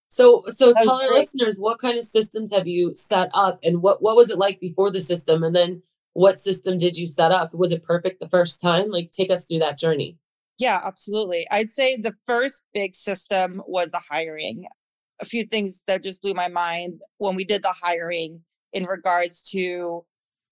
So 0.09 0.43
so 0.47 0.73
tell 0.73 1.01
our 1.01 1.09
listeners 1.09 1.57
what 1.57 1.79
kind 1.79 1.97
of 1.97 2.05
systems 2.05 2.53
have 2.53 2.67
you 2.67 2.93
set 2.95 3.29
up 3.33 3.59
and 3.63 3.81
what 3.81 4.01
what 4.01 4.15
was 4.15 4.29
it 4.29 4.37
like 4.37 4.59
before 4.59 4.91
the 4.91 5.01
system 5.01 5.43
and 5.43 5.55
then 5.55 5.81
what 6.13 6.39
system 6.39 6.77
did 6.77 6.97
you 6.97 7.09
set 7.09 7.31
up? 7.31 7.53
Was 7.53 7.71
it 7.71 7.83
perfect 7.83 8.19
the 8.19 8.29
first 8.29 8.61
time? 8.61 8.89
Like, 8.89 9.11
take 9.11 9.31
us 9.31 9.45
through 9.45 9.59
that 9.59 9.77
journey. 9.77 10.17
Yeah, 10.59 10.79
absolutely. 10.83 11.47
I'd 11.51 11.71
say 11.71 11.95
the 11.95 12.13
first 12.25 12.63
big 12.73 12.95
system 12.95 13.61
was 13.67 13.89
the 13.89 14.01
hiring. 14.09 14.65
A 15.19 15.25
few 15.25 15.43
things 15.45 15.83
that 15.87 16.03
just 16.03 16.21
blew 16.21 16.33
my 16.33 16.47
mind 16.47 17.01
when 17.17 17.35
we 17.35 17.43
did 17.43 17.63
the 17.63 17.73
hiring 17.81 18.41
in 18.73 18.85
regards 18.85 19.43
to 19.51 20.05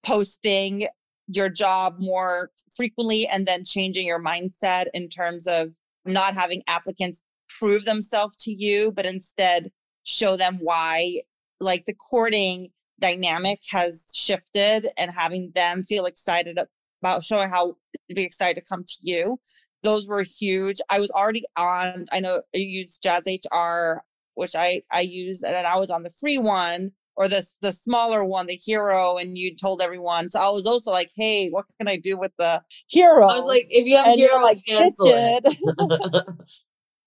posting 0.04 0.88
your 1.28 1.50
job 1.50 1.96
more 2.00 2.52
frequently 2.76 3.28
and 3.28 3.48
then 3.48 3.64
changing 3.64 4.08
your 4.08 4.22
mindset 4.22 4.86
in 4.94 5.08
terms 5.08 5.48
of 5.48 5.70
not 6.06 6.34
having 6.34 6.64
applicants 6.68 7.24
prove 7.48 7.86
themselves 7.86 8.36
to 8.36 8.52
you, 8.52 8.92
but 8.92 9.06
instead 9.06 9.72
show 10.04 10.36
them 10.36 10.58
why. 10.62 11.22
Like 11.60 11.86
the 11.86 11.94
courting 11.94 12.70
dynamic 13.02 13.60
has 13.70 14.12
shifted 14.14 14.90
and 14.98 15.12
having 15.12 15.52
them 15.56 15.84
feel 15.84 16.06
excited 16.06 16.58
about 17.02 17.26
showing 17.26 17.50
how 17.50 17.76
to 18.10 18.16
be 18.16 18.24
excited 18.24 18.62
to 18.62 18.68
come 18.68 18.84
to 18.84 18.96
you. 19.02 19.40
Those 19.84 20.08
were 20.08 20.24
huge. 20.24 20.78
I 20.90 21.00
was 21.00 21.12
already 21.12 21.44
on, 21.58 22.06
I 22.12 22.20
know 22.20 22.42
I 22.56 22.60
use 22.60 23.00
Jazz 23.00 23.24
HR, 23.26 24.04
which 24.36 24.56
I, 24.56 24.84
I 24.92 25.02
use, 25.02 25.44
and 25.44 25.56
I 25.56 25.78
was 25.78 25.90
on 25.90 26.04
the 26.04 26.12
free 26.12 26.38
one 26.38 26.92
or 27.16 27.28
the, 27.28 27.46
the 27.62 27.74
smaller 27.74 28.24
one, 28.24 28.48
the 28.48 28.56
hero, 28.56 29.18
and 29.18 29.38
you 29.38 29.56
told 29.56 29.82
everyone. 29.82 30.30
So 30.30 30.40
I 30.40 30.50
was 30.50 30.66
also 30.66 30.92
like, 30.92 31.12
hey, 31.16 31.50
what 31.50 31.66
can 31.80 31.88
I 31.88 31.98
do 31.98 32.18
with 32.18 32.32
the 32.38 32.62
hero? 32.88 33.28
I 33.28 33.36
was 33.36 33.46
like, 33.46 33.68
if 33.70 33.86
you 33.86 33.98
have 33.98 34.08
and 34.08 34.16
hero, 34.20 34.42
like, 34.42 34.60
cancel 34.66 35.08
it. 35.08 36.26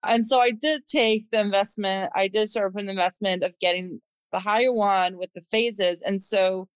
and 0.05 0.27
so 0.27 0.41
I 0.41 0.51
did 0.51 0.87
take 0.89 1.31
the 1.31 1.41
investment. 1.41 2.11
I 2.15 2.29
did 2.29 2.51
sort 2.51 2.67
of 2.67 2.77
an 2.77 2.89
investment 2.89 3.45
of 3.45 3.59
getting 3.61 4.01
the 4.35 4.41
higher 4.41 4.73
one 4.73 5.17
with 5.17 5.33
the 5.33 5.43
phases. 5.51 6.03
And 6.03 6.21
so 6.21 6.69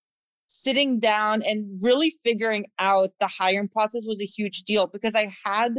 sitting 0.46 1.00
down 1.00 1.42
and 1.42 1.78
really 1.82 2.14
figuring 2.22 2.66
out 2.78 3.10
the 3.20 3.26
hiring 3.26 3.68
process 3.68 4.04
was 4.06 4.20
a 4.20 4.24
huge 4.24 4.62
deal 4.62 4.86
because 4.86 5.14
I 5.14 5.32
had 5.44 5.74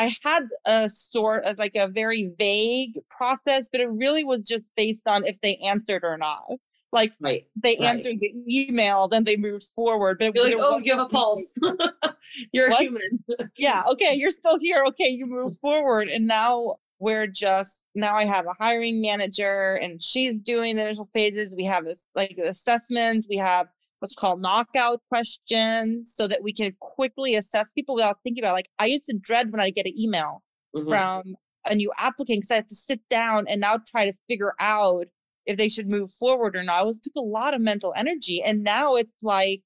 I 0.00 0.14
had 0.22 0.44
a 0.64 0.88
sort 0.88 1.44
of 1.44 1.58
like 1.58 1.74
a 1.74 1.88
very 1.88 2.30
vague 2.38 3.00
process, 3.10 3.68
but 3.72 3.80
it 3.80 3.90
really 3.90 4.22
was 4.22 4.40
just 4.40 4.70
based 4.76 5.08
on 5.08 5.24
if 5.24 5.40
they 5.40 5.56
answered 5.56 6.04
or 6.04 6.16
not. 6.16 6.44
Like 6.92 7.12
right, 7.20 7.46
they 7.56 7.76
right. 7.80 7.88
answered 7.88 8.20
the 8.20 8.32
email, 8.46 9.08
then 9.08 9.24
they 9.24 9.36
moved 9.36 9.66
forward. 9.74 10.18
But 10.18 10.34
you're 10.34 10.44
like, 10.44 10.56
oh, 10.58 10.78
you 10.78 10.92
have 10.96 11.06
a 11.06 11.08
pulse. 11.08 11.52
you're 12.52 12.68
what? 12.68 12.80
a 12.80 12.84
human. 12.84 13.18
yeah. 13.58 13.82
Okay. 13.90 14.14
You're 14.14 14.30
still 14.30 14.58
here. 14.58 14.84
Okay. 14.88 15.08
You 15.08 15.26
move 15.26 15.58
forward. 15.58 16.08
And 16.08 16.26
now 16.26 16.76
we're 17.00 17.26
just 17.26 17.88
now 17.94 18.14
I 18.14 18.24
have 18.24 18.46
a 18.46 18.54
hiring 18.58 19.00
manager 19.00 19.78
and 19.80 20.02
she's 20.02 20.38
doing 20.38 20.76
the 20.76 20.82
initial 20.82 21.08
phases. 21.14 21.54
We 21.56 21.64
have 21.64 21.84
this 21.84 22.08
like 22.14 22.36
assessments. 22.42 23.26
We 23.28 23.36
have 23.36 23.68
what's 24.00 24.14
called 24.14 24.40
knockout 24.40 25.00
questions 25.08 26.12
so 26.14 26.26
that 26.28 26.42
we 26.42 26.52
can 26.52 26.74
quickly 26.80 27.34
assess 27.34 27.72
people 27.72 27.94
without 27.94 28.18
thinking 28.22 28.42
about 28.42 28.52
it. 28.52 28.54
like 28.54 28.70
I 28.78 28.86
used 28.86 29.06
to 29.06 29.16
dread 29.16 29.50
when 29.50 29.60
I 29.60 29.70
get 29.70 29.86
an 29.86 29.98
email 29.98 30.42
mm-hmm. 30.74 30.88
from 30.88 31.36
a 31.68 31.74
new 31.74 31.92
applicant 31.98 32.38
because 32.38 32.50
I 32.50 32.56
had 32.56 32.68
to 32.68 32.74
sit 32.74 33.00
down 33.08 33.46
and 33.48 33.60
now 33.60 33.76
try 33.86 34.06
to 34.06 34.16
figure 34.28 34.54
out 34.60 35.06
if 35.46 35.56
they 35.56 35.68
should 35.68 35.88
move 35.88 36.10
forward 36.10 36.56
or 36.56 36.62
not. 36.62 36.82
It 36.82 36.86
was, 36.86 37.00
took 37.00 37.16
a 37.16 37.20
lot 37.20 37.54
of 37.54 37.60
mental 37.60 37.92
energy. 37.96 38.42
And 38.42 38.62
now 38.62 38.94
it's 38.94 39.22
like 39.22 39.62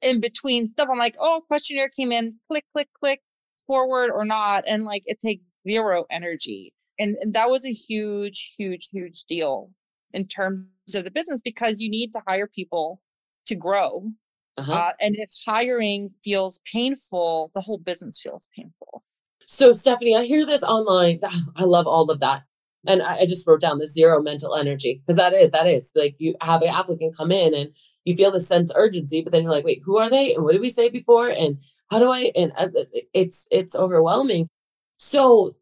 in 0.00 0.20
between 0.20 0.72
stuff, 0.72 0.88
I'm 0.90 0.98
like, 0.98 1.16
oh, 1.18 1.42
questionnaire 1.46 1.88
came 1.88 2.12
in, 2.12 2.36
click, 2.50 2.64
click, 2.72 2.88
click, 2.98 3.20
forward 3.66 4.10
or 4.10 4.24
not. 4.24 4.64
And 4.66 4.84
like 4.84 5.02
it 5.06 5.20
takes 5.20 5.44
zero 5.68 6.06
energy. 6.10 6.72
And, 6.98 7.16
and 7.20 7.34
that 7.34 7.50
was 7.50 7.64
a 7.64 7.72
huge, 7.72 8.54
huge, 8.56 8.88
huge 8.90 9.24
deal 9.24 9.70
in 10.12 10.26
terms 10.26 10.66
of 10.94 11.04
the 11.04 11.10
business 11.10 11.42
because 11.42 11.80
you 11.80 11.90
need 11.90 12.12
to 12.12 12.22
hire 12.26 12.46
people 12.46 13.00
to 13.46 13.54
grow. 13.54 14.10
Uh-huh. 14.56 14.72
Uh, 14.72 14.90
and 15.00 15.16
if 15.16 15.30
hiring 15.46 16.10
feels 16.24 16.60
painful, 16.70 17.52
the 17.54 17.60
whole 17.60 17.78
business 17.78 18.20
feels 18.20 18.48
painful. 18.56 19.04
So, 19.46 19.72
Stephanie, 19.72 20.16
I 20.16 20.24
hear 20.24 20.44
this 20.44 20.62
online. 20.62 21.20
I 21.56 21.64
love 21.64 21.86
all 21.86 22.10
of 22.10 22.20
that. 22.20 22.42
And 22.86 23.02
I, 23.02 23.18
I 23.18 23.26
just 23.26 23.46
wrote 23.46 23.60
down 23.60 23.78
the 23.78 23.86
zero 23.86 24.22
mental 24.22 24.54
energy 24.54 25.02
because 25.06 25.16
that 25.16 25.32
is, 25.32 25.50
that 25.50 25.66
is 25.66 25.92
like 25.94 26.16
you 26.18 26.34
have 26.42 26.62
an 26.62 26.68
applicant 26.68 27.16
come 27.16 27.32
in 27.32 27.54
and 27.54 27.70
you 28.04 28.16
feel 28.16 28.30
the 28.30 28.40
sense 28.40 28.72
urgency, 28.74 29.22
but 29.22 29.32
then 29.32 29.42
you're 29.42 29.52
like, 29.52 29.64
wait, 29.64 29.82
who 29.84 29.98
are 29.98 30.08
they? 30.08 30.34
And 30.34 30.44
what 30.44 30.52
did 30.52 30.60
we 30.60 30.70
say 30.70 30.88
before? 30.88 31.28
And 31.28 31.58
how 31.90 31.98
do 31.98 32.10
I? 32.10 32.32
And 32.34 32.52
uh, 32.56 32.68
it's, 33.12 33.46
it's 33.50 33.76
overwhelming. 33.76 34.48
So, 34.96 35.54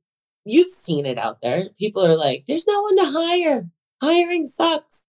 you've 0.46 0.68
seen 0.68 1.04
it 1.04 1.18
out 1.18 1.38
there. 1.42 1.68
People 1.78 2.06
are 2.06 2.16
like, 2.16 2.44
there's 2.46 2.66
no 2.66 2.80
one 2.82 2.96
to 2.96 3.04
hire. 3.04 3.68
Hiring 4.00 4.44
sucks. 4.44 5.08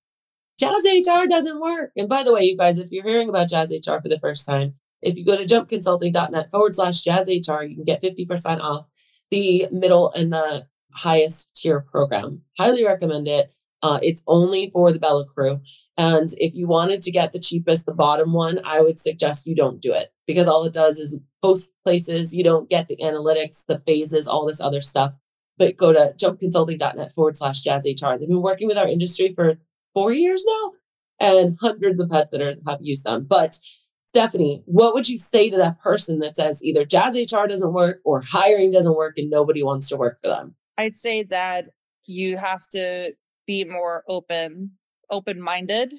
Jazz 0.60 0.86
HR 0.86 1.27
doesn't 1.29 1.62
work. 1.62 1.91
And 1.96 2.10
by 2.10 2.24
the 2.24 2.34
way, 2.34 2.44
you 2.44 2.58
guys, 2.58 2.79
if 2.79 2.91
you're 2.91 3.03
hearing 3.03 3.29
about 3.29 3.50
Jazz 3.50 3.72
HR 3.72 4.00
for 4.01 4.10
the 4.10 4.20
first 4.20 4.46
time, 4.46 4.74
if 5.01 5.15
you 5.15 5.24
go 5.24 5.38
to 5.38 5.46
jumpconsulting.net 5.46 6.51
forward 6.51 6.74
slash 6.74 7.01
Jazz 7.01 7.27
HR, 7.27 7.62
you 7.62 7.75
can 7.75 7.86
get 7.86 8.01
50% 8.01 8.60
off 8.60 8.88
the 9.29 9.67
middle 9.72 10.12
and 10.12 10.34
the 10.34 10.65
highest 10.91 11.56
tier 11.56 11.82
program. 11.82 12.41
Highly 12.58 12.84
recommend 12.84 13.27
it. 13.27 13.53
Uh, 13.84 14.00
it's 14.01 14.24
only 14.25 14.72
for 14.72 14.91
the 14.91 15.00
Bella 15.00 15.25
crew. 15.25 15.62
And 15.98 16.29
if 16.38 16.56
you 16.56 16.67
wanted 16.67 17.01
to 17.01 17.12
get 17.12 17.34
the 17.34 17.39
cheapest, 17.39 17.86
the 17.86 17.94
bottom 17.94 18.34
one, 18.34 18.60
I 18.63 18.82
would 18.82 18.98
suggest 18.98 19.46
you 19.46 19.56
don't 19.56 19.82
do 19.82 19.94
it 19.94 20.12
because 20.25 20.48
all 20.48 20.63
it 20.63 20.74
does 20.74 21.00
is 21.00 21.17
post 21.44 21.72
places. 21.84 22.36
You 22.36 22.44
don't 22.44 22.70
get 22.70 22.88
the 22.88 22.98
analytics, 22.98 23.65
the 23.67 23.79
phases, 23.79 24.27
all 24.27 24.48
this 24.48 24.62
other 24.62 24.82
stuff. 24.82 25.13
But 25.57 25.77
go 25.77 25.91
to 25.91 26.13
jumpconsulting.net 26.17 27.11
forward 27.11 27.35
slash 27.35 27.61
jazz 27.61 27.85
HR. 27.85 28.17
They've 28.17 28.27
been 28.27 28.41
working 28.41 28.67
with 28.67 28.77
our 28.77 28.87
industry 28.87 29.33
for 29.35 29.55
four 29.93 30.13
years 30.13 30.43
now 30.47 30.71
and 31.19 31.57
hundreds 31.59 31.99
of 31.99 32.09
pet 32.09 32.29
sitters 32.31 32.57
have 32.67 32.79
used 32.81 33.03
them. 33.03 33.25
But 33.27 33.59
Stephanie, 34.07 34.63
what 34.65 34.93
would 34.93 35.09
you 35.09 35.17
say 35.17 35.49
to 35.49 35.57
that 35.57 35.79
person 35.81 36.19
that 36.19 36.35
says 36.35 36.63
either 36.63 36.85
jazz 36.85 37.17
HR 37.17 37.47
doesn't 37.47 37.73
work 37.73 37.99
or 38.05 38.21
hiring 38.21 38.71
doesn't 38.71 38.95
work 38.95 39.15
and 39.17 39.29
nobody 39.29 39.63
wants 39.63 39.89
to 39.89 39.97
work 39.97 40.19
for 40.21 40.27
them? 40.27 40.55
I'd 40.77 40.93
say 40.93 41.23
that 41.23 41.65
you 42.05 42.37
have 42.37 42.67
to 42.69 43.13
be 43.45 43.65
more 43.65 44.03
open, 44.07 44.71
open 45.11 45.41
minded 45.41 45.93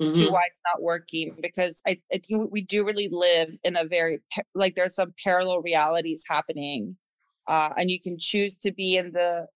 mm-hmm. 0.00 0.14
to 0.14 0.30
why 0.30 0.42
it's 0.46 0.60
not 0.72 0.82
working 0.82 1.36
because 1.42 1.82
I, 1.86 2.00
I 2.12 2.18
think 2.18 2.50
we 2.50 2.62
do 2.62 2.84
really 2.84 3.08
live 3.10 3.50
in 3.64 3.76
a 3.76 3.84
very 3.84 4.20
like 4.54 4.74
there's 4.74 4.94
some 4.94 5.14
parallel 5.22 5.62
realities 5.62 6.24
happening 6.28 6.96
uh, 7.46 7.70
and 7.76 7.90
you 7.90 8.00
can 8.00 8.18
choose 8.18 8.56
to 8.56 8.72
be 8.72 8.96
in 8.96 9.12
the 9.12 9.46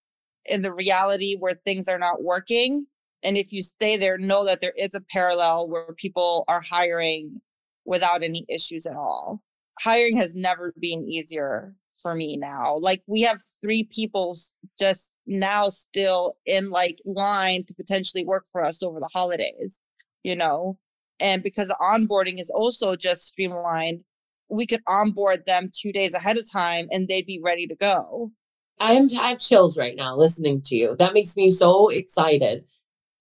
in 0.45 0.61
the 0.61 0.73
reality 0.73 1.35
where 1.37 1.59
things 1.65 1.87
are 1.87 1.99
not 1.99 2.23
working 2.23 2.85
and 3.23 3.37
if 3.37 3.51
you 3.51 3.61
stay 3.61 3.97
there 3.97 4.17
know 4.17 4.45
that 4.45 4.61
there 4.61 4.73
is 4.77 4.93
a 4.95 5.01
parallel 5.11 5.67
where 5.67 5.93
people 5.93 6.45
are 6.47 6.61
hiring 6.61 7.41
without 7.85 8.23
any 8.23 8.45
issues 8.47 8.85
at 8.85 8.95
all. 8.95 9.41
Hiring 9.79 10.17
has 10.17 10.35
never 10.35 10.73
been 10.79 11.07
easier 11.07 11.73
for 12.01 12.13
me 12.13 12.37
now. 12.37 12.77
Like 12.77 13.01
we 13.07 13.21
have 13.21 13.41
three 13.61 13.83
people 13.83 14.37
just 14.79 15.17
now 15.25 15.69
still 15.69 16.37
in 16.45 16.69
like 16.69 16.99
line 17.05 17.65
to 17.65 17.73
potentially 17.73 18.23
work 18.23 18.45
for 18.51 18.63
us 18.63 18.83
over 18.83 18.99
the 18.99 19.09
holidays 19.11 19.81
you 20.27 20.35
know? 20.35 20.77
And 21.19 21.41
because 21.41 21.69
the 21.69 21.77
onboarding 21.81 22.39
is 22.39 22.49
also 22.49 22.95
just 22.95 23.23
streamlined 23.23 24.01
we 24.49 24.65
could 24.65 24.81
onboard 24.87 25.45
them 25.45 25.69
two 25.73 25.91
days 25.91 26.13
ahead 26.13 26.37
of 26.37 26.49
time 26.49 26.87
and 26.91 27.07
they'd 27.07 27.25
be 27.25 27.41
ready 27.43 27.67
to 27.67 27.75
go 27.75 28.31
I 28.79 28.93
am 28.93 29.07
I 29.19 29.29
have 29.29 29.39
chills 29.39 29.77
right 29.77 29.95
now 29.95 30.15
listening 30.15 30.61
to 30.65 30.75
you. 30.75 30.95
That 30.97 31.15
makes 31.15 31.35
me 31.35 31.49
so 31.49 31.89
excited 31.89 32.63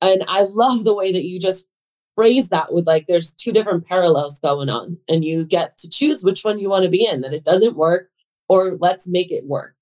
and 0.01 0.25
I 0.29 0.43
love 0.43 0.85
the 0.85 0.95
way 0.95 1.12
that 1.12 1.25
you 1.25 1.41
just 1.41 1.69
phrase 2.15 2.49
that 2.49 2.73
with 2.73 2.87
like 2.87 3.07
there's 3.07 3.33
two 3.33 3.53
different 3.53 3.87
parallels 3.87 4.41
going 4.41 4.69
on, 4.69 4.99
and 5.09 5.25
you 5.25 5.45
get 5.45 5.77
to 5.79 5.89
choose 5.89 6.25
which 6.25 6.45
one 6.45 6.59
you 6.59 6.69
want 6.69 6.85
to 6.85 6.91
be 6.91 7.07
in, 7.07 7.21
that 7.21 7.35
it 7.35 7.45
doesn't 7.45 7.77
work 7.77 8.09
or 8.49 8.77
let's 8.81 9.09
make 9.09 9.31
it 9.31 9.45
work. 9.45 9.75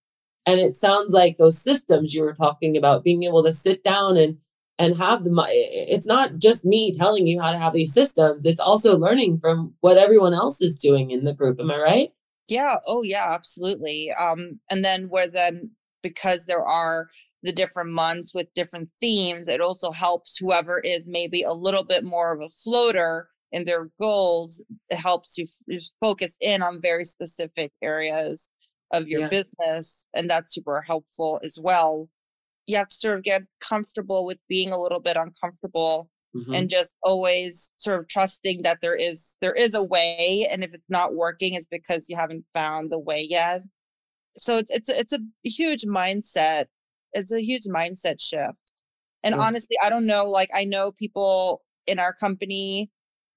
And 0.46 0.60
it 0.60 0.74
sounds 0.74 1.14
like 1.14 1.38
those 1.38 1.62
systems 1.62 2.14
you 2.14 2.22
were 2.22 2.34
talking 2.34 2.76
about, 2.76 3.04
being 3.04 3.22
able 3.22 3.42
to 3.44 3.52
sit 3.52 3.82
down 3.82 4.16
and 4.16 4.38
and 4.78 4.96
have 4.96 5.24
the 5.24 5.46
it's 5.50 6.06
not 6.06 6.38
just 6.38 6.64
me 6.64 6.92
telling 6.92 7.26
you 7.26 7.40
how 7.40 7.52
to 7.52 7.58
have 7.58 7.72
these 7.72 7.94
systems 7.94 8.44
it's 8.44 8.60
also 8.60 8.98
learning 8.98 9.38
from 9.38 9.72
what 9.80 9.96
everyone 9.96 10.34
else 10.34 10.60
is 10.60 10.76
doing 10.76 11.10
in 11.10 11.24
the 11.24 11.32
group 11.32 11.60
am 11.60 11.70
i 11.70 11.78
right 11.78 12.08
yeah 12.48 12.76
oh 12.86 13.02
yeah 13.02 13.26
absolutely 13.30 14.12
um 14.12 14.58
and 14.70 14.84
then 14.84 15.08
where 15.08 15.28
then 15.28 15.70
because 16.02 16.46
there 16.46 16.64
are 16.64 17.08
the 17.44 17.52
different 17.52 17.90
months 17.90 18.34
with 18.34 18.52
different 18.54 18.88
themes, 18.98 19.48
it 19.48 19.60
also 19.60 19.92
helps 19.92 20.36
whoever 20.36 20.80
is 20.80 21.06
maybe 21.06 21.42
a 21.42 21.52
little 21.52 21.84
bit 21.84 22.02
more 22.02 22.32
of 22.32 22.40
a 22.40 22.48
floater 22.48 23.28
in 23.52 23.66
their 23.66 23.90
goals. 24.00 24.64
It 24.88 24.96
helps 24.96 25.36
you 25.36 25.44
f- 25.70 25.82
focus 26.00 26.38
in 26.40 26.62
on 26.62 26.80
very 26.80 27.04
specific 27.04 27.70
areas 27.82 28.48
of 28.94 29.08
your 29.08 29.22
yeah. 29.22 29.28
business. 29.28 30.06
And 30.14 30.28
that's 30.28 30.54
super 30.54 30.80
helpful 30.80 31.38
as 31.44 31.58
well. 31.60 32.08
You 32.66 32.76
have 32.76 32.88
to 32.88 32.96
sort 32.96 33.18
of 33.18 33.24
get 33.24 33.42
comfortable 33.60 34.24
with 34.24 34.38
being 34.48 34.72
a 34.72 34.80
little 34.80 35.00
bit 35.00 35.16
uncomfortable 35.16 36.08
mm-hmm. 36.34 36.54
and 36.54 36.70
just 36.70 36.96
always 37.02 37.72
sort 37.76 38.00
of 38.00 38.08
trusting 38.08 38.62
that 38.62 38.78
there 38.80 38.96
is 38.96 39.36
there 39.40 39.52
is 39.52 39.74
a 39.74 39.82
way 39.82 40.46
and 40.50 40.64
if 40.64 40.72
it's 40.72 40.90
not 40.90 41.14
working 41.14 41.54
it's 41.54 41.66
because 41.66 42.08
you 42.08 42.16
haven't 42.16 42.44
found 42.54 42.90
the 42.90 42.98
way 42.98 43.26
yet 43.28 43.62
so 44.36 44.58
it's 44.58 44.70
it's, 44.70 44.88
it's 44.88 45.12
a 45.12 45.20
huge 45.44 45.84
mindset 45.84 46.66
it's 47.14 47.32
a 47.32 47.40
huge 47.40 47.64
mindset 47.64 48.20
shift. 48.20 48.72
And 49.22 49.34
honestly, 49.34 49.76
I 49.82 49.88
don't 49.88 50.04
know. 50.04 50.28
Like, 50.28 50.50
I 50.54 50.64
know 50.64 50.92
people 50.92 51.62
in 51.86 51.98
our 51.98 52.12
company, 52.12 52.90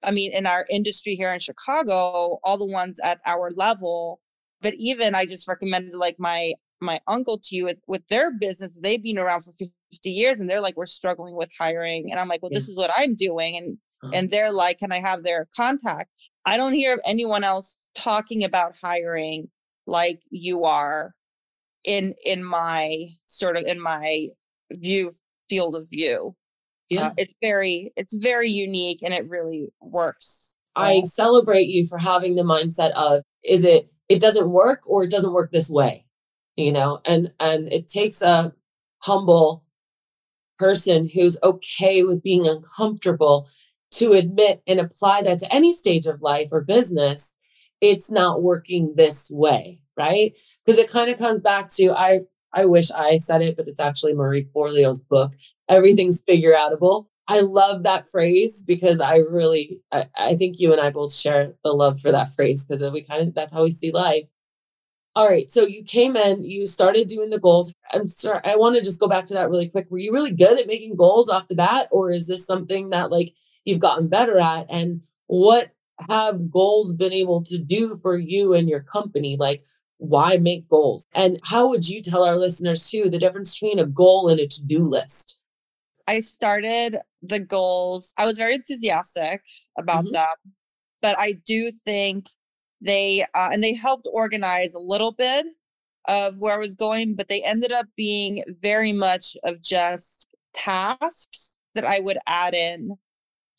I 0.03 0.11
mean, 0.11 0.33
in 0.33 0.45
our 0.45 0.65
industry 0.69 1.15
here 1.15 1.31
in 1.31 1.39
Chicago, 1.39 2.39
all 2.43 2.57
the 2.57 2.65
ones 2.65 2.99
at 3.01 3.21
our 3.25 3.51
level. 3.55 4.19
But 4.61 4.73
even 4.77 5.15
I 5.15 5.25
just 5.25 5.47
recommended 5.47 5.95
like 5.95 6.17
my 6.19 6.53
my 6.81 6.99
uncle 7.07 7.39
to 7.43 7.55
you 7.55 7.65
with, 7.65 7.79
with 7.87 8.07
their 8.07 8.31
business. 8.31 8.79
They've 8.81 9.01
been 9.01 9.17
around 9.17 9.41
for 9.41 9.51
50 9.53 10.09
years 10.09 10.39
and 10.39 10.49
they're 10.49 10.61
like, 10.61 10.77
we're 10.77 10.85
struggling 10.85 11.35
with 11.35 11.49
hiring. 11.59 12.11
And 12.11 12.19
I'm 12.19 12.27
like, 12.27 12.41
well, 12.41 12.51
yeah. 12.51 12.59
this 12.59 12.69
is 12.69 12.75
what 12.75 12.91
I'm 12.95 13.15
doing. 13.15 13.57
And 13.57 13.77
uh-huh. 14.03 14.11
and 14.13 14.31
they're 14.31 14.51
like, 14.51 14.79
can 14.79 14.91
I 14.91 14.99
have 14.99 15.23
their 15.23 15.47
contact? 15.55 16.09
I 16.45 16.57
don't 16.57 16.73
hear 16.73 16.99
anyone 17.05 17.43
else 17.43 17.89
talking 17.95 18.43
about 18.43 18.75
hiring 18.81 19.49
like 19.87 20.21
you 20.29 20.65
are 20.65 21.13
in 21.83 22.13
in 22.25 22.43
my 22.43 23.07
sort 23.25 23.57
of 23.57 23.63
in 23.63 23.79
my 23.79 24.27
view 24.71 25.11
field 25.49 25.75
of 25.75 25.89
view. 25.89 26.35
Uh, 26.91 26.95
yeah. 26.95 27.07
Uh, 27.07 27.11
it's 27.17 27.33
very 27.41 27.91
it's 27.95 28.15
very 28.15 28.49
unique 28.49 28.99
and 29.03 29.13
it 29.13 29.27
really 29.27 29.69
works. 29.81 30.57
I 30.75 31.01
celebrate 31.01 31.67
you 31.67 31.87
for 31.87 31.97
having 31.97 32.35
the 32.35 32.43
mindset 32.43 32.91
of 32.91 33.23
is 33.43 33.63
it 33.63 33.89
it 34.09 34.21
doesn't 34.21 34.51
work 34.51 34.81
or 34.85 35.03
it 35.03 35.11
doesn't 35.11 35.33
work 35.33 35.51
this 35.51 35.69
way. 35.69 36.05
You 36.57 36.73
know, 36.73 36.99
and 37.05 37.31
and 37.39 37.71
it 37.71 37.87
takes 37.87 38.21
a 38.21 38.53
humble 39.03 39.63
person 40.59 41.09
who's 41.13 41.39
okay 41.43 42.03
with 42.03 42.23
being 42.23 42.47
uncomfortable 42.47 43.47
to 43.91 44.13
admit 44.13 44.61
and 44.67 44.79
apply 44.79 45.21
that 45.21 45.39
to 45.39 45.53
any 45.53 45.71
stage 45.71 46.07
of 46.07 46.21
life 46.21 46.49
or 46.51 46.61
business 46.61 47.37
it's 47.79 48.09
not 48.09 48.41
working 48.41 48.95
this 48.95 49.29
way 49.31 49.79
right? 49.97 50.37
Because 50.65 50.79
it 50.79 50.89
kind 50.89 51.09
of 51.09 51.17
comes 51.17 51.41
back 51.41 51.67
to 51.75 51.91
I 51.91 52.21
I 52.53 52.65
wish 52.65 52.91
I 52.91 53.17
said 53.17 53.41
it, 53.41 53.57
but 53.57 53.67
it's 53.67 53.81
actually 53.81 54.13
Marie 54.13 54.47
Forleo's 54.53 55.01
book. 55.01 55.33
Everything's 55.67 56.21
figure 56.21 56.55
outable. 56.55 57.07
I 57.27 57.41
love 57.41 57.83
that 57.83 58.07
phrase 58.07 58.63
because 58.65 59.01
I 59.01 59.17
really 59.17 59.81
I, 59.91 60.05
I 60.15 60.35
think 60.35 60.59
you 60.59 60.71
and 60.71 60.79
I 60.79 60.91
both 60.91 61.13
share 61.13 61.53
the 61.63 61.73
love 61.73 61.99
for 61.99 62.11
that 62.11 62.29
phrase 62.29 62.65
because 62.65 62.91
we 62.91 63.03
kind 63.03 63.27
of 63.27 63.33
that's 63.33 63.53
how 63.53 63.63
we 63.63 63.71
see 63.71 63.91
life. 63.91 64.23
All 65.17 65.27
right. 65.27 65.49
So 65.49 65.65
you 65.65 65.83
came 65.83 66.15
in, 66.15 66.43
you 66.43 66.67
started 66.67 67.07
doing 67.07 67.31
the 67.31 67.39
goals. 67.39 67.73
I'm 67.91 68.07
sorry, 68.07 68.39
I 68.43 68.55
want 68.55 68.77
to 68.77 68.85
just 68.85 68.99
go 68.99 69.07
back 69.07 69.27
to 69.27 69.33
that 69.33 69.49
really 69.49 69.67
quick. 69.67 69.87
Were 69.89 69.97
you 69.97 70.13
really 70.13 70.29
good 70.31 70.59
at 70.59 70.67
making 70.67 70.95
goals 70.95 71.27
off 71.27 71.47
the 71.47 71.55
bat, 71.55 71.87
or 71.89 72.11
is 72.11 72.27
this 72.27 72.45
something 72.45 72.91
that 72.91 73.09
like 73.11 73.33
you've 73.65 73.79
gotten 73.79 74.09
better 74.09 74.37
at? 74.37 74.67
And 74.69 75.01
what 75.25 75.71
have 76.07 76.51
goals 76.51 76.93
been 76.93 77.13
able 77.13 77.41
to 77.45 77.57
do 77.57 77.97
for 78.03 78.15
you 78.15 78.53
and 78.53 78.69
your 78.69 78.81
company? 78.81 79.37
Like, 79.37 79.65
why 79.97 80.37
make 80.37 80.69
goals? 80.69 81.07
And 81.15 81.39
how 81.43 81.67
would 81.69 81.89
you 81.89 82.03
tell 82.03 82.23
our 82.23 82.35
listeners 82.35 82.87
too 82.87 83.09
the 83.09 83.17
difference 83.17 83.59
between 83.59 83.79
a 83.79 83.87
goal 83.87 84.29
and 84.29 84.39
a 84.39 84.45
to 84.47 84.63
do 84.67 84.87
list? 84.87 85.39
I 86.07 86.19
started 86.19 86.99
the 87.23 87.39
goals. 87.39 88.13
I 88.19 88.27
was 88.27 88.37
very 88.37 88.53
enthusiastic 88.53 89.41
about 89.79 90.03
mm-hmm. 90.03 90.13
them, 90.13 90.53
but 91.01 91.15
I 91.17 91.39
do 91.43 91.71
think 91.71 92.27
they 92.81 93.25
uh, 93.33 93.49
and 93.51 93.63
they 93.63 93.73
helped 93.73 94.07
organize 94.11 94.73
a 94.73 94.79
little 94.79 95.11
bit 95.11 95.45
of 96.07 96.37
where 96.37 96.55
I 96.55 96.59
was 96.59 96.75
going, 96.75 97.15
but 97.15 97.27
they 97.27 97.41
ended 97.43 97.71
up 97.71 97.87
being 97.95 98.43
very 98.61 98.93
much 98.93 99.35
of 99.43 99.61
just 99.61 100.29
tasks 100.53 101.65
that 101.75 101.85
I 101.85 101.99
would 101.99 102.17
add 102.27 102.55
in 102.55 102.97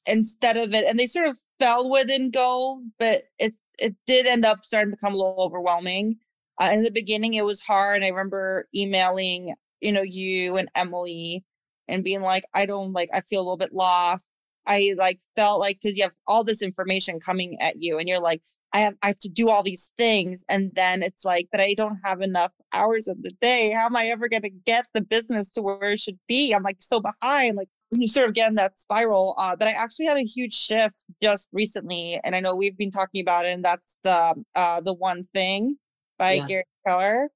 instead 0.06 0.56
of 0.56 0.74
it. 0.74 0.84
And 0.84 0.98
they 0.98 1.06
sort 1.06 1.28
of 1.28 1.38
fell 1.58 1.90
within 1.90 2.30
goals, 2.30 2.84
but 2.98 3.24
it 3.38 3.54
it 3.78 3.94
did 4.06 4.26
end 4.26 4.44
up 4.44 4.64
starting 4.64 4.90
to 4.90 4.96
become 4.96 5.14
a 5.14 5.16
little 5.16 5.36
overwhelming. 5.38 6.16
Uh, 6.60 6.70
in 6.72 6.82
the 6.82 6.90
beginning, 6.90 7.34
it 7.34 7.44
was 7.44 7.60
hard. 7.60 8.02
I 8.02 8.08
remember 8.08 8.68
emailing, 8.74 9.54
you 9.80 9.92
know, 9.92 10.02
you 10.02 10.56
and 10.56 10.68
Emily 10.74 11.44
and 11.86 12.02
being 12.02 12.22
like, 12.22 12.44
I 12.54 12.66
don't 12.66 12.92
like, 12.92 13.08
I 13.12 13.20
feel 13.20 13.40
a 13.40 13.44
little 13.44 13.56
bit 13.56 13.72
lost. 13.72 14.26
I 14.68 14.94
like 14.96 15.18
felt 15.34 15.60
like 15.60 15.78
because 15.82 15.96
you 15.96 16.04
have 16.04 16.12
all 16.26 16.44
this 16.44 16.62
information 16.62 17.18
coming 17.18 17.60
at 17.60 17.82
you 17.82 17.98
and 17.98 18.08
you're 18.08 18.20
like, 18.20 18.42
I 18.72 18.80
have 18.80 18.94
I 19.02 19.08
have 19.08 19.18
to 19.20 19.28
do 19.28 19.48
all 19.48 19.62
these 19.62 19.90
things. 19.96 20.44
And 20.48 20.70
then 20.74 21.02
it's 21.02 21.24
like, 21.24 21.48
but 21.50 21.60
I 21.60 21.74
don't 21.74 21.98
have 22.04 22.20
enough 22.20 22.52
hours 22.72 23.08
of 23.08 23.22
the 23.22 23.32
day. 23.40 23.70
How 23.70 23.86
am 23.86 23.96
I 23.96 24.06
ever 24.08 24.28
gonna 24.28 24.50
get 24.50 24.86
the 24.92 25.00
business 25.00 25.50
to 25.52 25.62
where 25.62 25.82
it 25.84 26.00
should 26.00 26.18
be? 26.28 26.52
I'm 26.52 26.62
like 26.62 26.76
so 26.80 27.00
behind. 27.00 27.56
Like 27.56 27.68
you 27.90 28.06
sort 28.06 28.28
of 28.28 28.34
get 28.34 28.50
in 28.50 28.56
that 28.56 28.78
spiral. 28.78 29.34
Uh, 29.38 29.56
but 29.56 29.68
I 29.68 29.72
actually 29.72 30.06
had 30.06 30.18
a 30.18 30.22
huge 30.22 30.54
shift 30.54 31.04
just 31.22 31.48
recently, 31.52 32.20
and 32.22 32.36
I 32.36 32.40
know 32.40 32.54
we've 32.54 32.76
been 32.76 32.90
talking 32.90 33.22
about 33.22 33.46
it, 33.46 33.54
and 33.54 33.64
that's 33.64 33.98
the 34.04 34.34
uh 34.54 34.80
the 34.82 34.94
one 34.94 35.26
thing 35.34 35.78
by 36.18 36.34
yes. 36.34 36.48
Gary 36.48 36.64
Keller. 36.86 37.30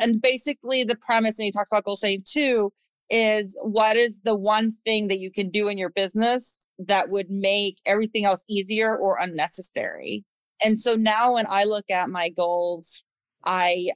And 0.00 0.22
basically 0.22 0.84
the 0.84 0.96
premise, 0.96 1.38
and 1.38 1.46
he 1.46 1.52
talks 1.52 1.68
about 1.70 1.84
goal 1.84 1.96
setting 1.96 2.22
too, 2.24 2.72
is 3.10 3.56
what 3.62 3.96
is 3.96 4.20
the 4.24 4.36
one 4.36 4.74
thing 4.84 5.08
that 5.08 5.18
you 5.18 5.30
can 5.30 5.50
do 5.50 5.68
in 5.68 5.78
your 5.78 5.90
business 5.90 6.68
that 6.78 7.08
would 7.08 7.30
make 7.30 7.78
everything 7.86 8.24
else 8.24 8.44
easier 8.48 8.96
or 8.96 9.16
unnecessary? 9.20 10.24
And 10.62 10.78
so 10.78 10.94
now 10.94 11.34
when 11.34 11.46
i 11.48 11.64
look 11.64 11.88
at 11.90 12.10
my 12.10 12.28
goals 12.30 13.04
i 13.44 13.88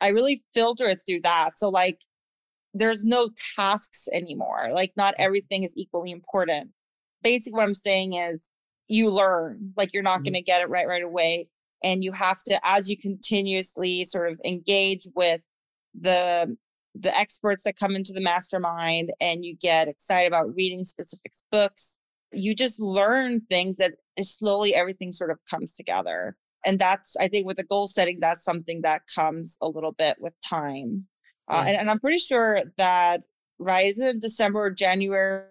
i 0.00 0.08
really 0.08 0.42
filter 0.52 0.88
it 0.88 1.00
through 1.06 1.22
that. 1.22 1.58
So 1.58 1.68
like 1.68 1.98
there's 2.74 3.04
no 3.04 3.30
tasks 3.56 4.08
anymore. 4.12 4.68
Like 4.72 4.92
not 4.96 5.14
everything 5.18 5.62
is 5.62 5.74
equally 5.76 6.10
important. 6.10 6.70
Basically 7.22 7.56
what 7.56 7.64
i'm 7.64 7.74
saying 7.74 8.14
is 8.14 8.50
you 8.88 9.10
learn. 9.10 9.72
Like 9.76 9.92
you're 9.92 10.02
not 10.02 10.16
mm-hmm. 10.16 10.24
going 10.24 10.34
to 10.34 10.42
get 10.42 10.62
it 10.62 10.68
right 10.68 10.86
right 10.86 11.02
away. 11.02 11.48
And 11.82 12.02
you 12.02 12.12
have 12.12 12.38
to 12.44 12.58
as 12.64 12.88
you 12.88 12.96
continuously 12.96 14.04
sort 14.04 14.32
of 14.32 14.40
engage 14.44 15.06
with 15.14 15.40
the 15.98 16.56
the 16.94 17.16
experts 17.18 17.64
that 17.64 17.76
come 17.76 17.96
into 17.96 18.12
the 18.12 18.20
mastermind 18.20 19.12
and 19.20 19.44
you 19.44 19.56
get 19.56 19.88
excited 19.88 20.28
about 20.28 20.54
reading 20.54 20.84
specific 20.84 21.32
books 21.50 21.98
you 22.34 22.54
just 22.54 22.80
learn 22.80 23.40
things 23.42 23.76
that 23.78 23.92
slowly 24.20 24.74
everything 24.74 25.12
sort 25.12 25.30
of 25.30 25.38
comes 25.48 25.72
together. 25.74 26.36
And 26.66 26.78
that's 26.78 27.14
i 27.18 27.28
think 27.28 27.46
with 27.46 27.58
the 27.58 27.64
goal 27.64 27.86
setting 27.86 28.18
that's 28.20 28.42
something 28.42 28.80
that 28.82 29.02
comes 29.14 29.58
a 29.60 29.68
little 29.68 29.92
bit 29.92 30.16
with 30.18 30.32
time. 30.44 31.06
Uh, 31.46 31.64
and, 31.66 31.76
and, 31.76 31.90
i'm 31.90 32.00
pretty 32.00 32.18
sure 32.18 32.62
that 32.78 33.22
right 33.58 33.84
is 33.84 34.00
it 34.00 34.18
december 34.18 34.64
or 34.64 34.70
january 34.70 35.44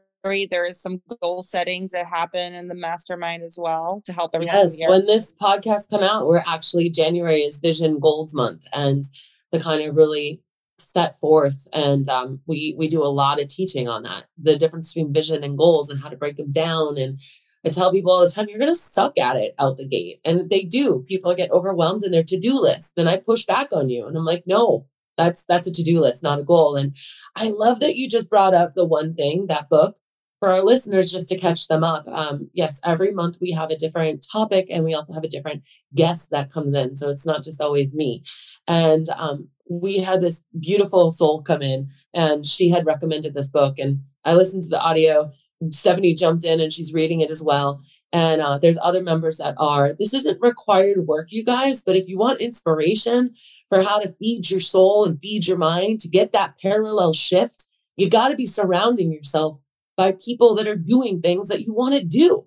there 0.49 0.65
is 0.65 0.81
some 0.81 0.99
goal 1.21 1.43
settings 1.43 1.91
that 1.91 2.07
happen 2.07 2.55
in 2.55 2.67
the 2.67 2.73
mastermind 2.73 3.43
as 3.43 3.59
well 3.61 4.01
to 4.03 4.11
help 4.11 4.31
everyone 4.33 4.55
yes 4.55 4.89
when 4.89 5.05
this 5.05 5.35
podcast 5.35 5.91
come 5.91 6.01
out 6.01 6.25
we're 6.25 6.43
actually 6.47 6.89
january 6.89 7.41
is 7.41 7.59
vision 7.59 7.99
goals 7.99 8.33
month 8.33 8.65
and 8.73 9.03
the 9.51 9.59
kind 9.59 9.87
of 9.87 9.95
really 9.95 10.41
set 10.83 11.19
forth 11.19 11.67
and 11.73 12.07
um, 12.09 12.39
we 12.47 12.75
we 12.77 12.87
do 12.87 13.03
a 13.03 13.05
lot 13.05 13.41
of 13.41 13.47
teaching 13.47 13.87
on 13.87 14.03
that. 14.03 14.25
The 14.37 14.57
difference 14.57 14.93
between 14.93 15.13
vision 15.13 15.43
and 15.43 15.57
goals 15.57 15.89
and 15.89 15.99
how 16.01 16.09
to 16.09 16.17
break 16.17 16.37
them 16.37 16.51
down 16.51 16.97
and 16.97 17.19
i 17.65 17.69
tell 17.69 17.91
people 17.91 18.11
all 18.11 18.19
the 18.19 18.31
time 18.31 18.47
you're 18.49 18.59
going 18.59 18.71
to 18.71 18.75
suck 18.75 19.17
at 19.17 19.35
it 19.35 19.55
out 19.59 19.77
the 19.77 19.87
gate. 19.87 20.19
And 20.25 20.49
they 20.49 20.63
do. 20.63 21.03
People 21.07 21.35
get 21.35 21.51
overwhelmed 21.51 22.03
in 22.03 22.11
their 22.11 22.23
to-do 22.23 22.59
list 22.59 22.93
and 22.97 23.09
i 23.09 23.17
push 23.17 23.45
back 23.45 23.69
on 23.71 23.89
you 23.89 24.07
and 24.07 24.17
i'm 24.17 24.25
like 24.25 24.43
no 24.45 24.87
that's 25.17 25.45
that's 25.45 25.67
a 25.67 25.73
to-do 25.73 26.01
list 26.01 26.23
not 26.23 26.39
a 26.39 26.43
goal. 26.43 26.75
And 26.75 26.95
i 27.35 27.49
love 27.49 27.79
that 27.79 27.95
you 27.95 28.09
just 28.09 28.29
brought 28.29 28.53
up 28.53 28.73
the 28.75 28.85
one 28.85 29.15
thing 29.15 29.47
that 29.47 29.69
book 29.69 29.97
for 30.39 30.49
our 30.49 30.61
listeners 30.61 31.09
just 31.09 31.29
to 31.29 31.37
catch 31.37 31.67
them 31.67 31.85
up. 31.85 32.05
Um, 32.07 32.49
yes 32.53 32.81
every 32.83 33.11
month 33.11 33.37
we 33.39 33.51
have 33.51 33.69
a 33.69 33.77
different 33.77 34.25
topic 34.29 34.67
and 34.69 34.83
we 34.83 34.93
also 34.93 35.13
have 35.13 35.23
a 35.23 35.29
different 35.29 35.63
guest 35.95 36.31
that 36.31 36.51
comes 36.51 36.75
in 36.75 36.97
so 36.97 37.09
it's 37.09 37.25
not 37.25 37.43
just 37.43 37.61
always 37.61 37.95
me. 37.95 38.23
And 38.67 39.07
um, 39.15 39.49
we 39.81 39.97
had 39.97 40.21
this 40.21 40.43
beautiful 40.59 41.11
soul 41.11 41.41
come 41.41 41.61
in 41.61 41.87
and 42.13 42.45
she 42.45 42.69
had 42.69 42.85
recommended 42.85 43.33
this 43.33 43.49
book 43.49 43.79
and 43.79 43.99
i 44.25 44.33
listened 44.33 44.61
to 44.61 44.69
the 44.69 44.79
audio 44.79 45.31
stephanie 45.71 46.13
jumped 46.13 46.45
in 46.45 46.59
and 46.59 46.71
she's 46.71 46.93
reading 46.93 47.21
it 47.21 47.31
as 47.31 47.43
well. 47.43 47.81
And 48.11 48.41
uh, 48.41 48.57
there's 48.59 48.77
other 48.81 49.01
members 49.01 49.37
that 49.37 49.55
are 49.57 49.93
this 49.97 50.13
isn't 50.13 50.39
required 50.39 51.07
work 51.07 51.31
you 51.31 51.43
guys 51.43 51.83
but 51.83 51.95
if 51.95 52.07
you 52.07 52.15
want 52.15 52.41
inspiration 52.41 53.33
for 53.69 53.81
how 53.81 53.97
to 53.97 54.13
feed 54.19 54.51
your 54.51 54.59
soul 54.59 55.03
and 55.03 55.19
feed 55.19 55.47
your 55.47 55.57
mind 55.57 55.99
to 56.01 56.09
get 56.09 56.31
that 56.31 56.59
parallel 56.61 57.13
shift 57.13 57.65
you 57.97 58.07
got 58.07 58.27
to 58.27 58.35
be 58.35 58.45
surrounding 58.45 59.11
yourself 59.11 59.57
by 59.97 60.11
people 60.11 60.53
that 60.53 60.67
are 60.67 60.75
doing 60.75 61.21
things 61.21 61.47
that 61.47 61.61
you 61.61 61.73
want 61.73 61.95
to 61.95 62.03
do 62.03 62.45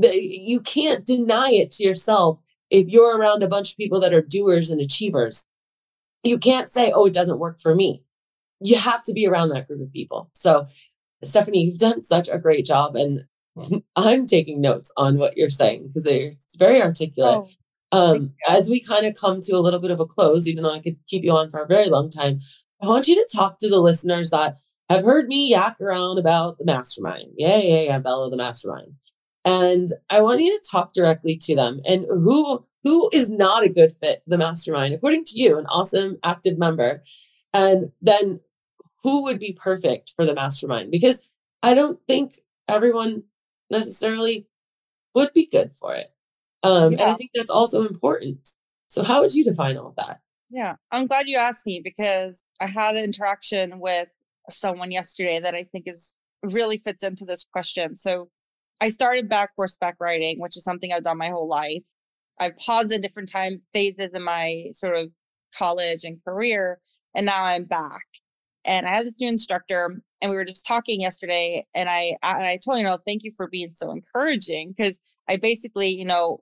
you 0.00 0.58
can't 0.58 1.06
deny 1.06 1.50
it 1.50 1.70
to 1.70 1.84
yourself 1.84 2.40
if 2.70 2.88
you're 2.88 3.16
around 3.16 3.44
a 3.44 3.48
bunch 3.48 3.70
of 3.70 3.76
people 3.76 4.00
that 4.00 4.12
are 4.12 4.20
doers 4.20 4.72
and 4.72 4.80
achievers 4.80 5.46
you 6.24 6.38
can't 6.38 6.70
say, 6.70 6.92
oh, 6.92 7.06
it 7.06 7.12
doesn't 7.12 7.38
work 7.38 7.60
for 7.60 7.74
me. 7.74 8.02
You 8.60 8.76
have 8.76 9.02
to 9.04 9.12
be 9.12 9.26
around 9.26 9.48
that 9.48 9.66
group 9.66 9.80
of 9.80 9.92
people. 9.92 10.28
So, 10.32 10.66
Stephanie, 11.22 11.64
you've 11.64 11.78
done 11.78 12.02
such 12.02 12.28
a 12.28 12.38
great 12.38 12.64
job. 12.64 12.96
And 12.96 13.24
I'm 13.96 14.26
taking 14.26 14.60
notes 14.60 14.92
on 14.96 15.18
what 15.18 15.36
you're 15.36 15.50
saying 15.50 15.88
because 15.88 16.06
it's 16.06 16.56
very 16.56 16.82
articulate. 16.82 17.48
Oh, 17.92 18.14
um, 18.14 18.32
as 18.48 18.68
we 18.68 18.80
kind 18.80 19.06
of 19.06 19.14
come 19.14 19.40
to 19.42 19.52
a 19.54 19.60
little 19.60 19.78
bit 19.78 19.92
of 19.92 20.00
a 20.00 20.06
close, 20.06 20.48
even 20.48 20.64
though 20.64 20.72
I 20.72 20.80
could 20.80 20.96
keep 21.06 21.22
you 21.22 21.30
on 21.30 21.48
for 21.48 21.60
a 21.60 21.66
very 21.66 21.88
long 21.88 22.10
time, 22.10 22.40
I 22.82 22.86
want 22.86 23.06
you 23.06 23.14
to 23.14 23.36
talk 23.36 23.58
to 23.60 23.68
the 23.68 23.80
listeners 23.80 24.30
that 24.30 24.56
have 24.90 25.04
heard 25.04 25.28
me 25.28 25.50
yak 25.50 25.80
around 25.80 26.18
about 26.18 26.58
the 26.58 26.64
mastermind. 26.64 27.32
Yeah, 27.36 27.58
yeah, 27.58 27.82
yeah, 27.82 27.98
Bella, 28.00 28.30
the 28.30 28.36
mastermind. 28.36 28.94
And 29.44 29.88
I 30.10 30.22
want 30.22 30.40
you 30.40 30.52
to 30.52 30.68
talk 30.70 30.92
directly 30.92 31.36
to 31.42 31.54
them 31.54 31.80
and 31.86 32.04
who 32.08 32.64
who 32.84 33.10
is 33.12 33.30
not 33.30 33.64
a 33.64 33.68
good 33.68 33.92
fit 33.92 34.22
for 34.22 34.30
the 34.30 34.38
mastermind, 34.38 34.94
according 34.94 35.24
to 35.24 35.40
you, 35.40 35.58
an 35.58 35.66
awesome 35.66 36.18
active 36.22 36.58
member? 36.58 37.02
And 37.52 37.90
then 38.02 38.40
who 39.02 39.22
would 39.24 39.40
be 39.40 39.52
perfect 39.52 40.12
for 40.14 40.24
the 40.24 40.34
mastermind? 40.34 40.90
Because 40.90 41.28
I 41.62 41.74
don't 41.74 41.98
think 42.06 42.34
everyone 42.68 43.24
necessarily 43.70 44.46
would 45.14 45.32
be 45.32 45.46
good 45.46 45.74
for 45.74 45.94
it. 45.94 46.12
Um, 46.62 46.92
yeah. 46.92 47.02
And 47.02 47.12
I 47.12 47.14
think 47.14 47.30
that's 47.34 47.50
also 47.50 47.86
important. 47.86 48.48
So, 48.88 49.02
how 49.02 49.20
would 49.20 49.34
you 49.34 49.44
define 49.44 49.76
all 49.76 49.88
of 49.88 49.96
that? 49.96 50.20
Yeah, 50.50 50.76
I'm 50.92 51.06
glad 51.06 51.28
you 51.28 51.36
asked 51.36 51.66
me 51.66 51.80
because 51.82 52.42
I 52.60 52.66
had 52.66 52.96
an 52.96 53.04
interaction 53.04 53.80
with 53.80 54.08
someone 54.50 54.90
yesterday 54.90 55.40
that 55.40 55.54
I 55.54 55.64
think 55.64 55.88
is 55.88 56.14
really 56.42 56.78
fits 56.78 57.02
into 57.02 57.24
this 57.24 57.44
question. 57.44 57.96
So, 57.96 58.28
I 58.80 58.88
started 58.88 59.28
back 59.28 59.50
horseback 59.56 59.96
riding, 60.00 60.40
which 60.40 60.56
is 60.56 60.64
something 60.64 60.92
I've 60.92 61.04
done 61.04 61.18
my 61.18 61.28
whole 61.28 61.48
life. 61.48 61.82
I've 62.38 62.56
paused 62.58 62.92
at 62.92 63.02
different 63.02 63.30
time 63.30 63.62
phases 63.72 64.10
in 64.14 64.22
my 64.22 64.66
sort 64.72 64.96
of 64.96 65.10
college 65.56 66.04
and 66.04 66.22
career, 66.24 66.80
and 67.14 67.26
now 67.26 67.44
I'm 67.44 67.64
back. 67.64 68.04
And 68.64 68.86
I 68.86 68.90
had 68.94 69.06
this 69.06 69.20
new 69.20 69.28
instructor, 69.28 70.00
and 70.22 70.30
we 70.30 70.36
were 70.36 70.44
just 70.44 70.66
talking 70.66 71.00
yesterday, 71.00 71.64
and 71.74 71.88
I 71.88 72.16
and 72.22 72.44
I 72.44 72.58
told 72.64 72.78
you, 72.78 72.84
know, 72.84 72.98
thank 73.06 73.24
you 73.24 73.32
for 73.36 73.48
being 73.48 73.72
so 73.72 73.90
encouraging 73.90 74.74
because 74.76 74.98
I 75.28 75.36
basically, 75.36 75.88
you 75.88 76.04
know, 76.04 76.40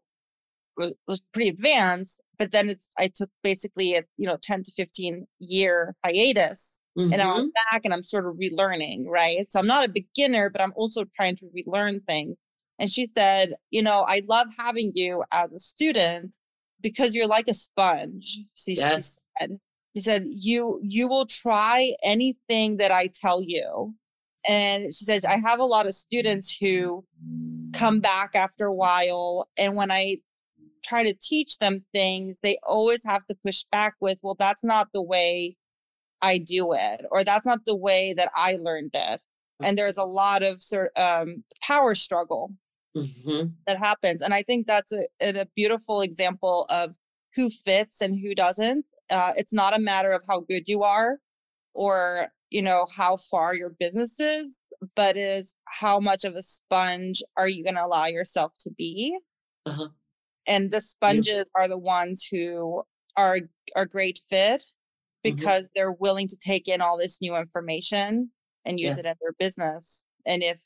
was, 0.77 0.93
was 1.07 1.21
pretty 1.33 1.49
advanced, 1.49 2.23
but 2.39 2.53
then 2.53 2.69
it's 2.69 2.89
I 2.99 3.11
took 3.15 3.31
basically 3.43 3.95
a 3.97 4.03
you 4.17 4.27
know 4.27 4.39
10 4.43 4.63
to 4.65 4.73
15 4.73 5.27
year 5.41 5.95
hiatus, 6.05 6.81
mm-hmm. 6.99 7.13
and 7.13 7.19
now 7.19 7.37
I'm 7.37 7.51
back 7.71 7.83
and 7.85 7.93
I'm 7.93 8.05
sort 8.05 8.27
of 8.27 8.37
relearning, 8.37 9.07
right? 9.07 9.51
So 9.51 9.59
I'm 9.59 9.67
not 9.67 9.85
a 9.85 9.93
beginner, 9.93 10.49
but 10.51 10.61
I'm 10.61 10.73
also 10.77 11.05
trying 11.15 11.37
to 11.37 11.51
relearn 11.53 12.01
things. 12.09 12.39
And 12.83 12.91
she 12.91 13.09
said, 13.15 13.55
You 13.71 13.83
know, 13.85 14.05
I 14.07 14.23
love 14.29 14.49
having 14.59 14.91
you 14.95 15.23
as 15.33 15.53
a 15.53 15.59
student 15.61 16.33
because 16.81 17.15
you're 17.15 17.29
like 17.29 17.47
a 17.47 17.55
sponge. 17.55 18.41
She, 18.57 18.75
yes. 18.75 19.15
she 19.15 19.47
said, 19.47 19.61
she 19.95 20.01
said, 20.01 20.27
You 20.29 20.81
you 20.83 21.07
will 21.07 21.27
try 21.27 21.93
anything 22.03 22.79
that 22.79 22.91
I 22.91 23.07
tell 23.07 23.41
you. 23.41 23.95
And 24.49 24.93
she 24.93 25.05
says, 25.05 25.25
I 25.25 25.39
have 25.39 25.61
a 25.61 25.65
lot 25.65 25.87
of 25.87 25.95
students 25.95 26.57
who 26.57 27.05
come 27.73 28.01
back 28.01 28.33
after 28.35 28.67
a 28.67 28.75
while. 28.75 29.49
And 29.57 29.77
when 29.77 29.93
I 29.93 30.17
try 30.85 31.05
to 31.05 31.15
teach 31.15 31.59
them 31.59 31.85
things, 31.95 32.41
they 32.43 32.59
always 32.65 33.05
have 33.05 33.25
to 33.27 33.37
push 33.47 33.63
back 33.71 33.95
with, 34.01 34.19
well, 34.25 34.35
that's 34.37 34.65
not 34.65 34.89
the 34.93 35.03
way 35.03 35.57
I 36.21 36.39
do 36.39 36.73
it, 36.73 37.03
or 37.13 37.23
that's 37.23 37.47
not 37.47 37.65
the 37.65 37.77
way 37.77 38.15
that 38.15 38.33
I 38.35 38.57
learned 38.61 38.91
it. 38.95 39.21
And 39.63 39.79
there's 39.79 39.99
a 39.99 40.05
lot 40.05 40.43
of 40.43 40.61
sort 40.61 40.91
um, 40.99 41.45
power 41.63 41.95
struggle 41.95 42.51
mm-hmm. 42.97 43.49
that 43.67 43.79
happens. 43.79 44.23
And 44.23 44.35
I 44.35 44.43
think 44.43 44.67
that's 44.67 44.93
a, 44.93 45.07
a 45.21 45.47
beautiful 45.57 46.01
example 46.01 46.67
of 46.71 46.95
who 47.35 47.51
fits 47.51 48.01
and 48.01 48.19
who 48.19 48.35
doesn't. 48.35 48.85
Uh, 49.11 49.33
it's 49.37 49.53
not 49.53 49.77
a 49.77 49.81
matter 49.81 50.13
of 50.13 50.23
how 50.29 50.41
good 50.41 50.65
you 50.67 50.83
are 50.83 51.19
or 51.75 52.29
you 52.51 52.63
know 52.63 52.87
how 52.95 53.17
far 53.17 53.55
your 53.55 53.71
business 53.71 54.21
is 54.21 54.69
but 54.95 55.17
is 55.17 55.55
how 55.65 55.99
much 55.99 56.25
of 56.25 56.37
a 56.37 56.43
sponge 56.43 57.23
are 57.37 57.49
you 57.49 57.65
going 57.65 57.75
to 57.75 57.85
allow 57.85 58.07
yourself 58.07 58.53
to 58.59 58.71
be 58.77 59.19
uh-huh. 59.67 59.89
and 60.47 60.71
the 60.71 60.81
sponges 60.81 61.51
yeah. 61.57 61.63
are 61.63 61.69
the 61.69 61.79
ones 61.79 62.27
who 62.31 62.83
are 63.17 63.39
are 63.75 63.87
great 63.87 64.21
fit 64.29 64.61
mm-hmm. 64.61 65.35
because 65.35 65.63
mm-hmm. 65.63 65.73
they're 65.75 65.93
willing 65.93 66.29
to 66.29 66.37
take 66.37 66.69
in 66.69 66.81
all 66.81 66.99
this 66.99 67.21
new 67.21 67.37
information 67.37 68.31
and 68.65 68.79
use 68.79 68.97
yes. 68.97 68.99
it 68.99 69.07
in 69.07 69.15
their 69.21 69.35
business 69.39 70.07
and 70.27 70.43
if 70.43 70.59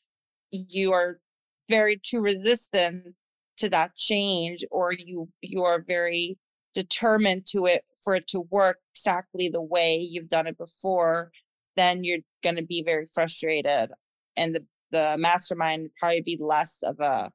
you 0.50 0.92
are 0.92 1.20
very 1.68 2.00
too 2.02 2.20
resistant 2.20 3.14
to 3.58 3.68
that 3.68 3.94
change 3.96 4.64
or 4.70 4.92
you 4.92 5.28
you 5.40 5.64
are 5.64 5.84
very 5.86 6.38
determined 6.74 7.46
to 7.46 7.66
it 7.66 7.84
for 8.04 8.14
it 8.14 8.28
to 8.28 8.40
work 8.50 8.78
exactly 8.94 9.48
the 9.48 9.62
way 9.62 9.96
you've 9.96 10.28
done 10.28 10.46
it 10.46 10.58
before 10.58 11.30
then 11.76 12.04
you're 12.04 12.18
going 12.42 12.56
to 12.56 12.62
be 12.62 12.82
very 12.82 13.06
frustrated 13.06 13.90
and 14.36 14.54
the, 14.54 14.64
the 14.92 15.16
mastermind 15.18 15.90
probably 15.98 16.20
be 16.20 16.38
less 16.40 16.82
of 16.82 16.98
a, 17.00 17.30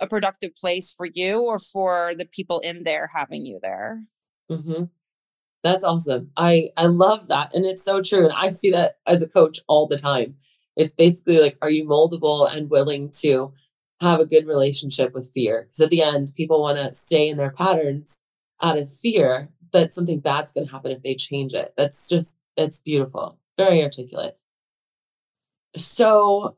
a 0.00 0.06
productive 0.06 0.54
place 0.56 0.92
for 0.92 1.06
you 1.06 1.42
or 1.42 1.58
for 1.58 2.12
the 2.16 2.26
people 2.26 2.60
in 2.60 2.84
there 2.84 3.08
having 3.12 3.44
you 3.44 3.58
there. 3.62 4.02
Mm-hmm. 4.50 4.84
That's 5.62 5.84
awesome. 5.84 6.30
I, 6.36 6.70
I 6.76 6.86
love 6.86 7.28
that. 7.28 7.54
And 7.54 7.64
it's 7.64 7.82
so 7.82 8.02
true. 8.02 8.24
And 8.24 8.34
I 8.36 8.50
see 8.50 8.70
that 8.70 8.98
as 9.06 9.22
a 9.22 9.28
coach 9.28 9.60
all 9.66 9.86
the 9.86 9.98
time. 9.98 10.34
It's 10.76 10.94
basically 10.94 11.40
like, 11.40 11.56
are 11.62 11.70
you 11.70 11.86
moldable 11.86 12.52
and 12.52 12.68
willing 12.68 13.10
to 13.20 13.52
have 14.04 14.20
a 14.20 14.26
good 14.26 14.46
relationship 14.46 15.12
with 15.14 15.30
fear? 15.32 15.62
Because 15.62 15.80
at 15.80 15.90
the 15.90 16.02
end, 16.02 16.32
people 16.36 16.62
want 16.62 16.78
to 16.78 16.94
stay 16.94 17.28
in 17.28 17.36
their 17.36 17.50
patterns 17.50 18.22
out 18.62 18.78
of 18.78 18.90
fear 18.90 19.48
that 19.72 19.92
something 19.92 20.20
bad's 20.20 20.52
going 20.52 20.66
to 20.66 20.72
happen 20.72 20.92
if 20.92 21.02
they 21.02 21.14
change 21.14 21.52
it. 21.52 21.74
That's 21.76 22.08
just, 22.08 22.36
it's 22.56 22.80
beautiful 22.80 23.38
very 23.56 23.82
articulate. 23.82 24.36
So, 25.76 26.56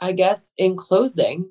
I 0.00 0.12
guess 0.12 0.52
in 0.56 0.76
closing, 0.76 1.50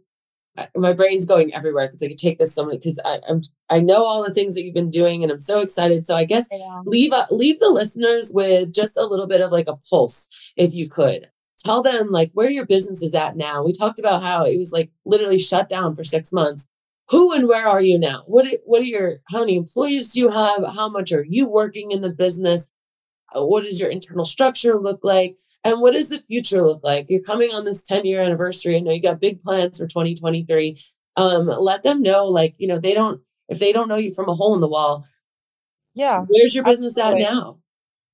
my 0.75 0.93
brain's 0.93 1.25
going 1.25 1.53
everywhere 1.53 1.87
because 1.87 2.03
I 2.03 2.09
could 2.09 2.17
take 2.17 2.37
this 2.37 2.53
so 2.53 2.65
many 2.65 2.77
because 2.77 2.99
I'm 3.05 3.41
I 3.69 3.79
know 3.79 4.03
all 4.03 4.23
the 4.23 4.33
things 4.33 4.55
that 4.55 4.63
you've 4.63 4.73
been 4.73 4.89
doing 4.89 5.23
and 5.23 5.31
I'm 5.31 5.39
so 5.39 5.61
excited. 5.61 6.05
So 6.05 6.15
I 6.15 6.25
guess 6.25 6.47
yeah. 6.51 6.81
leave 6.85 7.13
uh, 7.13 7.25
leave 7.31 7.59
the 7.59 7.69
listeners 7.69 8.33
with 8.33 8.73
just 8.73 8.97
a 8.97 9.05
little 9.05 9.27
bit 9.27 9.39
of 9.39 9.51
like 9.51 9.67
a 9.67 9.77
pulse, 9.89 10.27
if 10.57 10.73
you 10.75 10.89
could. 10.89 11.29
Tell 11.61 11.81
them 11.81 12.09
like 12.09 12.31
where 12.33 12.49
your 12.49 12.65
business 12.65 13.03
is 13.03 13.15
at 13.15 13.37
now. 13.37 13.63
We 13.63 13.71
talked 13.71 13.99
about 13.99 14.23
how 14.23 14.43
it 14.45 14.57
was 14.57 14.71
like 14.71 14.89
literally 15.05 15.37
shut 15.37 15.69
down 15.69 15.95
for 15.95 16.03
six 16.03 16.33
months. 16.33 16.67
Who 17.09 17.33
and 17.33 17.47
where 17.47 17.67
are 17.67 17.81
you 17.81 17.99
now? 17.99 18.23
What 18.25 18.47
what 18.65 18.81
are 18.81 18.85
your 18.85 19.19
how 19.29 19.41
many 19.41 19.55
employees 19.55 20.13
do 20.13 20.21
you 20.21 20.29
have? 20.29 20.63
How 20.75 20.89
much 20.89 21.11
are 21.11 21.25
you 21.27 21.47
working 21.47 21.91
in 21.91 22.01
the 22.01 22.09
business? 22.09 22.71
Uh, 23.35 23.45
what 23.45 23.63
does 23.63 23.79
your 23.79 23.89
internal 23.89 24.25
structure 24.25 24.79
look 24.79 25.01
like 25.03 25.37
and 25.63 25.79
what 25.79 25.93
does 25.93 26.09
the 26.09 26.17
future 26.17 26.61
look 26.61 26.81
like 26.83 27.05
you're 27.09 27.21
coming 27.21 27.53
on 27.53 27.65
this 27.65 27.81
10 27.83 28.05
year 28.05 28.21
anniversary 28.21 28.75
i 28.75 28.79
know 28.79 28.91
you 28.91 29.01
got 29.01 29.19
big 29.19 29.39
plans 29.41 29.79
for 29.79 29.87
2023 29.87 30.77
um, 31.17 31.47
let 31.47 31.83
them 31.83 32.01
know 32.01 32.25
like 32.25 32.55
you 32.57 32.67
know 32.67 32.79
they 32.79 32.93
don't 32.93 33.21
if 33.49 33.59
they 33.59 33.73
don't 33.73 33.87
know 33.87 33.95
you 33.95 34.13
from 34.13 34.29
a 34.29 34.33
hole 34.33 34.55
in 34.55 34.61
the 34.61 34.67
wall 34.67 35.05
yeah 35.93 36.25
where's 36.27 36.55
your 36.55 36.63
business 36.63 36.97
absolutely. 36.97 37.25
at 37.25 37.33
now 37.33 37.60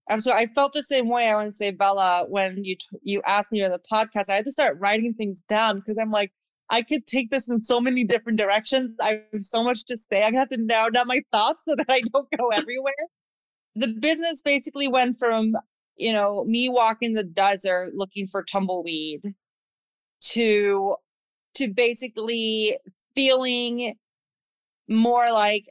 Absolutely. 0.10 0.44
I 0.44 0.48
felt 0.54 0.74
the 0.74 0.84
same 0.84 1.10
way. 1.10 1.30
I 1.30 1.36
want 1.36 1.48
to 1.48 1.54
say, 1.54 1.72
Bella, 1.72 2.26
when 2.30 2.64
you 2.64 2.76
you 3.04 3.22
asked 3.26 3.52
me 3.52 3.64
on 3.64 3.72
the 3.72 3.82
podcast, 3.92 4.30
I 4.30 4.36
had 4.36 4.46
to 4.46 4.52
start 4.52 4.78
writing 4.80 5.14
things 5.14 5.44
down 5.50 5.80
because 5.80 5.98
I'm 5.98 6.12
like, 6.12 6.32
I 6.70 6.82
could 6.82 7.06
take 7.08 7.30
this 7.30 7.50
in 7.50 7.60
so 7.60 7.82
many 7.82 8.04
different 8.04 8.40
directions. 8.40 8.96
I 9.02 9.22
have 9.34 9.42
so 9.42 9.64
much 9.64 9.86
to 9.86 9.98
say. 9.98 10.24
I'm 10.24 10.32
gonna 10.32 10.42
have 10.42 10.50
to 10.50 10.58
narrow 10.58 10.90
down 10.90 11.08
my 11.08 11.22
thoughts 11.32 11.60
so 11.66 11.76
that 11.78 11.88
I 11.90 12.02
don't 12.14 12.28
go 12.38 12.50
everywhere 12.50 12.94
the 13.78 13.90
business 13.90 14.42
basically 14.42 14.88
went 14.88 15.20
from 15.20 15.54
you 15.98 16.12
know 16.12 16.44
me 16.46 16.68
walking 16.68 17.14
the 17.14 17.24
desert 17.24 17.94
looking 17.94 18.28
for 18.28 18.44
tumbleweed 18.44 19.22
to 20.20 20.96
to 21.54 21.68
basically 21.68 22.76
feeling 23.14 23.94
more 24.88 25.32
like 25.32 25.66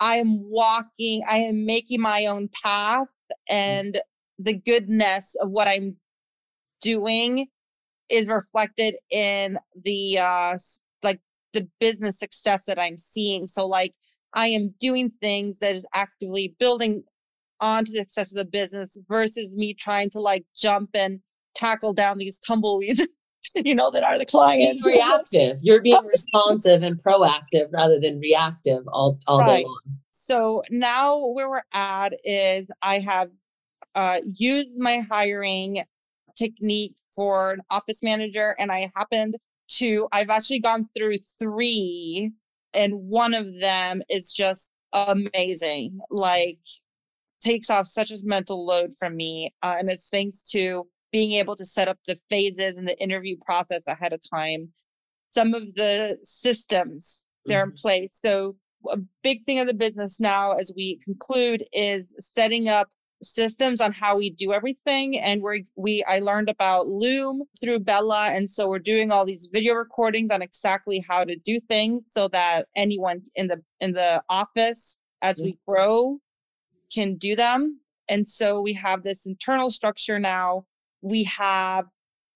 i 0.00 0.16
am 0.16 0.38
walking 0.50 1.22
i 1.30 1.38
am 1.38 1.64
making 1.64 2.00
my 2.00 2.26
own 2.26 2.48
path 2.62 3.08
and 3.48 4.00
the 4.38 4.54
goodness 4.54 5.34
of 5.40 5.50
what 5.50 5.68
i'm 5.68 5.96
doing 6.80 7.46
is 8.08 8.26
reflected 8.26 8.96
in 9.10 9.58
the 9.84 10.18
uh 10.20 10.56
like 11.02 11.20
the 11.52 11.68
business 11.80 12.18
success 12.18 12.64
that 12.66 12.78
i'm 12.78 12.98
seeing 12.98 13.46
so 13.46 13.66
like 13.66 13.94
I 14.34 14.48
am 14.48 14.74
doing 14.78 15.10
things 15.20 15.58
that 15.60 15.74
is 15.74 15.86
actively 15.94 16.54
building 16.58 17.04
onto 17.60 17.92
the 17.92 17.98
success 17.98 18.30
of 18.30 18.36
the 18.36 18.44
business 18.44 18.96
versus 19.08 19.54
me 19.56 19.74
trying 19.74 20.10
to 20.10 20.20
like 20.20 20.44
jump 20.56 20.90
and 20.94 21.20
tackle 21.54 21.92
down 21.92 22.18
these 22.18 22.38
tumbleweeds, 22.38 23.06
you 23.64 23.74
know, 23.74 23.90
that 23.90 24.04
are 24.04 24.18
the 24.18 24.26
clients. 24.26 24.86
Reactive. 24.92 25.58
You're 25.62 25.82
being 25.82 26.04
responsive 26.04 26.82
and 26.82 27.02
proactive 27.02 27.72
rather 27.72 27.98
than 27.98 28.20
reactive 28.20 28.84
all, 28.88 29.18
all 29.26 29.40
right. 29.40 29.58
day 29.58 29.64
long. 29.64 29.80
So 30.28 30.62
now 30.68 31.24
where 31.28 31.48
we're 31.48 31.62
at 31.72 32.12
is 32.22 32.66
I 32.82 32.98
have 32.98 33.30
uh, 33.94 34.20
used 34.26 34.76
my 34.76 34.98
hiring 35.10 35.82
technique 36.36 36.96
for 37.16 37.52
an 37.52 37.62
office 37.70 38.02
manager 38.02 38.54
and 38.58 38.70
I 38.70 38.90
happened 38.94 39.38
to, 39.68 40.06
I've 40.12 40.28
actually 40.28 40.58
gone 40.58 40.86
through 40.94 41.16
three 41.38 42.30
and 42.74 42.92
one 42.92 43.32
of 43.32 43.58
them 43.58 44.02
is 44.10 44.30
just 44.30 44.70
amazing 44.92 45.98
like 46.10 46.58
takes 47.40 47.70
off 47.70 47.86
such 47.86 48.10
a 48.10 48.18
mental 48.22 48.66
load 48.66 48.92
from 48.98 49.16
me 49.16 49.54
uh, 49.62 49.76
and 49.78 49.88
it's 49.88 50.10
thanks 50.10 50.42
to 50.50 50.86
being 51.10 51.32
able 51.32 51.56
to 51.56 51.64
set 51.64 51.88
up 51.88 51.98
the 52.06 52.18
phases 52.28 52.76
and 52.76 52.86
the 52.86 53.00
interview 53.00 53.36
process 53.46 53.86
ahead 53.86 54.12
of 54.12 54.20
time 54.30 54.68
some 55.30 55.54
of 55.54 55.74
the 55.74 56.18
systems 56.22 57.26
they're 57.46 57.62
mm-hmm. 57.62 57.70
in 57.70 57.76
place 57.76 58.18
so 58.20 58.56
a 58.90 58.98
big 59.22 59.44
thing 59.44 59.60
of 59.60 59.66
the 59.66 59.74
business 59.74 60.20
now 60.20 60.52
as 60.52 60.72
we 60.74 60.98
conclude 61.04 61.64
is 61.72 62.14
setting 62.18 62.68
up 62.68 62.88
systems 63.22 63.80
on 63.80 63.92
how 63.92 64.16
we 64.16 64.30
do 64.30 64.52
everything. 64.52 65.18
And 65.18 65.42
we 65.42 65.66
we 65.76 66.04
I 66.06 66.20
learned 66.20 66.48
about 66.48 66.88
Loom 66.88 67.42
through 67.60 67.80
Bella. 67.80 68.28
And 68.30 68.48
so 68.48 68.68
we're 68.68 68.78
doing 68.78 69.10
all 69.10 69.24
these 69.24 69.48
video 69.52 69.74
recordings 69.74 70.30
on 70.30 70.42
exactly 70.42 71.04
how 71.08 71.24
to 71.24 71.36
do 71.36 71.58
things 71.60 72.10
so 72.12 72.28
that 72.28 72.66
anyone 72.76 73.22
in 73.34 73.48
the 73.48 73.60
in 73.80 73.92
the 73.92 74.22
office 74.28 74.98
as 75.22 75.40
we 75.40 75.58
grow 75.66 76.18
can 76.92 77.16
do 77.16 77.36
them. 77.36 77.80
And 78.08 78.26
so 78.26 78.60
we 78.60 78.72
have 78.74 79.02
this 79.02 79.26
internal 79.26 79.70
structure 79.70 80.18
now. 80.18 80.64
We 81.02 81.24
have 81.24 81.86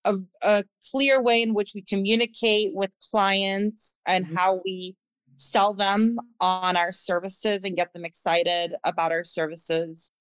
a, 0.05 0.15
a 0.41 0.63
clear 0.91 1.21
way 1.21 1.41
in 1.41 1.53
which 1.53 1.71
we 1.73 1.81
communicate 1.81 2.71
with 2.73 2.91
clients 3.11 3.99
and 4.05 4.25
mm-hmm. 4.25 4.35
how 4.35 4.61
we 4.65 4.95
sell 5.35 5.73
them 5.73 6.19
on 6.39 6.75
our 6.75 6.91
services 6.91 7.63
and 7.63 7.75
get 7.75 7.91
them 7.93 8.05
excited 8.05 8.75
about 8.83 9.11
our 9.11 9.23
services 9.23 10.11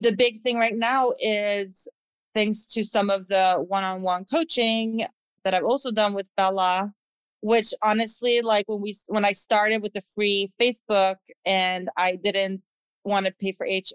the 0.00 0.16
big 0.16 0.40
thing 0.40 0.56
right 0.56 0.76
now 0.76 1.12
is 1.20 1.88
thanks 2.34 2.64
to 2.64 2.84
some 2.84 3.10
of 3.10 3.28
the 3.28 3.64
one-on-one 3.68 4.24
coaching 4.24 5.04
that 5.44 5.54
I've 5.54 5.64
also 5.64 5.90
done 5.90 6.14
with 6.14 6.28
Bella, 6.36 6.92
which 7.40 7.72
honestly, 7.82 8.40
like 8.40 8.66
when 8.68 8.80
we 8.80 8.96
when 9.08 9.24
I 9.24 9.32
started 9.32 9.82
with 9.82 9.92
the 9.92 10.02
free 10.14 10.52
Facebook 10.60 11.16
and 11.44 11.88
I 11.96 12.16
didn't 12.16 12.62
want 13.04 13.26
to 13.26 13.34
pay 13.40 13.52
for 13.52 13.66
H 13.66 13.92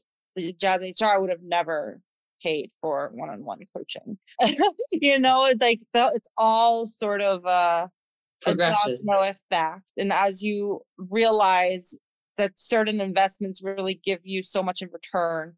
Jazz 0.58 0.80
HR, 0.80 1.06
I 1.06 1.18
would 1.18 1.30
have 1.30 1.44
never 1.44 2.02
paid 2.44 2.72
for 2.82 3.12
one-on-one 3.14 3.62
coaching. 3.76 4.18
you 4.92 5.20
know, 5.20 5.46
it's 5.46 5.62
like 5.62 5.82
it's 5.94 6.30
all 6.38 6.86
sort 6.86 7.22
of 7.22 7.44
uh, 7.46 7.88
a, 8.46 8.52
a 8.52 8.56
domino 8.56 9.24
effect, 9.24 9.92
and 9.98 10.12
as 10.12 10.42
you 10.42 10.82
realize 10.98 11.96
that 12.38 12.52
certain 12.56 13.02
investments 13.02 13.64
really 13.64 13.96
give 14.04 14.20
you 14.24 14.44
so 14.44 14.62
much 14.62 14.82
in 14.82 14.90
return 14.92 15.56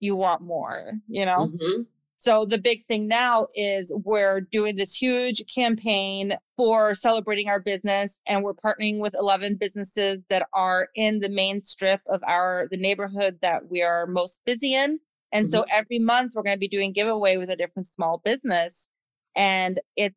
you 0.00 0.16
want 0.16 0.42
more, 0.42 0.92
you 1.08 1.24
know? 1.24 1.48
Mm-hmm. 1.48 1.82
So 2.18 2.46
the 2.46 2.58
big 2.58 2.84
thing 2.86 3.08
now 3.08 3.48
is 3.54 3.92
we're 4.04 4.40
doing 4.40 4.76
this 4.76 4.94
huge 4.96 5.44
campaign 5.54 6.34
for 6.56 6.94
celebrating 6.94 7.48
our 7.48 7.60
business 7.60 8.20
and 8.26 8.42
we're 8.42 8.54
partnering 8.54 9.00
with 9.00 9.14
11 9.18 9.56
businesses 9.56 10.24
that 10.30 10.48
are 10.54 10.88
in 10.94 11.20
the 11.20 11.28
main 11.28 11.60
strip 11.60 12.00
of 12.06 12.22
our 12.26 12.68
the 12.70 12.78
neighborhood 12.78 13.38
that 13.42 13.70
we 13.70 13.82
are 13.82 14.06
most 14.06 14.40
busy 14.46 14.74
in. 14.74 14.98
And 15.30 15.46
mm-hmm. 15.46 15.56
so 15.56 15.66
every 15.70 15.98
month 15.98 16.32
we're 16.34 16.42
going 16.42 16.56
to 16.56 16.58
be 16.58 16.68
doing 16.68 16.92
giveaway 16.92 17.36
with 17.36 17.50
a 17.50 17.56
different 17.56 17.86
small 17.86 18.22
business 18.24 18.88
and 19.36 19.78
it's 19.96 20.16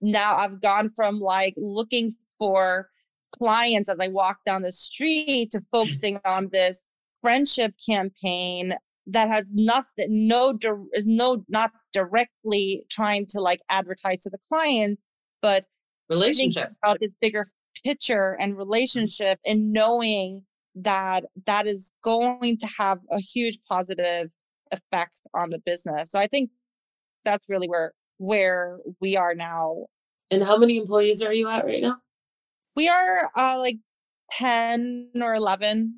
now 0.00 0.36
I've 0.36 0.60
gone 0.60 0.90
from 0.94 1.20
like 1.20 1.54
looking 1.56 2.14
for 2.38 2.88
clients 3.38 3.88
as 3.88 3.98
I 4.00 4.08
walk 4.08 4.38
down 4.44 4.62
the 4.62 4.72
street 4.72 5.50
to 5.52 5.60
focusing 5.70 6.18
on 6.24 6.48
this 6.52 6.90
friendship 7.22 7.74
campaign 7.88 8.74
that 9.06 9.28
has 9.28 9.50
nothing, 9.52 9.86
no, 10.08 10.58
is 10.94 11.06
no, 11.06 11.44
not 11.48 11.72
directly 11.92 12.84
trying 12.90 13.26
to 13.26 13.40
like 13.40 13.60
advertise 13.68 14.22
to 14.22 14.30
the 14.30 14.38
clients, 14.48 15.02
but 15.42 15.64
relationship 16.08 16.70
about 16.82 16.98
this 17.00 17.10
bigger 17.20 17.46
picture 17.84 18.36
and 18.40 18.52
mm-hmm. 18.52 18.58
relationship 18.58 19.38
and 19.46 19.72
knowing 19.72 20.42
that 20.76 21.24
that 21.46 21.66
is 21.66 21.92
going 22.02 22.56
to 22.58 22.68
have 22.78 23.00
a 23.10 23.18
huge 23.18 23.58
positive 23.68 24.30
effect 24.70 25.20
on 25.34 25.50
the 25.50 25.58
business. 25.60 26.10
So 26.10 26.18
I 26.18 26.26
think 26.26 26.50
that's 27.24 27.48
really 27.48 27.68
where 27.68 27.92
where 28.20 28.78
we 29.00 29.16
are 29.16 29.34
now. 29.34 29.86
And 30.30 30.42
how 30.42 30.58
many 30.58 30.76
employees 30.76 31.22
are 31.22 31.32
you 31.32 31.48
at 31.48 31.64
right 31.64 31.82
now? 31.82 31.96
We 32.76 32.86
are 32.88 33.30
uh, 33.34 33.58
like 33.58 33.78
10 34.32 35.12
or 35.22 35.34
11. 35.34 35.94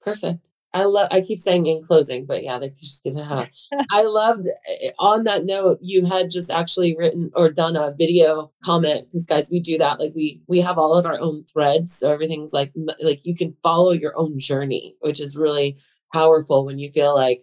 Perfect. 0.00 0.48
I 0.72 0.84
love, 0.84 1.08
I 1.10 1.20
keep 1.20 1.38
saying 1.38 1.66
in 1.66 1.80
closing, 1.82 2.26
but 2.26 2.42
yeah, 2.42 2.58
they're 2.58 2.70
just 2.70 3.04
gonna 3.04 3.24
have. 3.24 3.50
I 3.92 4.04
loved 4.04 4.46
eh, 4.68 4.90
on 4.98 5.24
that 5.24 5.44
note, 5.44 5.78
you 5.80 6.04
had 6.04 6.30
just 6.30 6.50
actually 6.50 6.96
written 6.96 7.30
or 7.34 7.50
done 7.50 7.76
a 7.76 7.94
video 7.96 8.52
comment 8.64 9.06
because 9.06 9.26
guys, 9.26 9.50
we 9.50 9.60
do 9.60 9.78
that. 9.78 10.00
Like 10.00 10.12
we, 10.14 10.42
we 10.48 10.60
have 10.60 10.78
all 10.78 10.94
of 10.94 11.06
our 11.06 11.18
own 11.18 11.44
threads. 11.44 11.96
So 11.96 12.10
everything's 12.10 12.52
like, 12.52 12.72
like 13.00 13.24
you 13.24 13.34
can 13.34 13.54
follow 13.62 13.92
your 13.92 14.12
own 14.16 14.38
journey, 14.38 14.96
which 15.00 15.20
is 15.20 15.36
really 15.36 15.78
powerful 16.12 16.64
when 16.64 16.78
you 16.78 16.90
feel 16.90 17.14
like, 17.14 17.42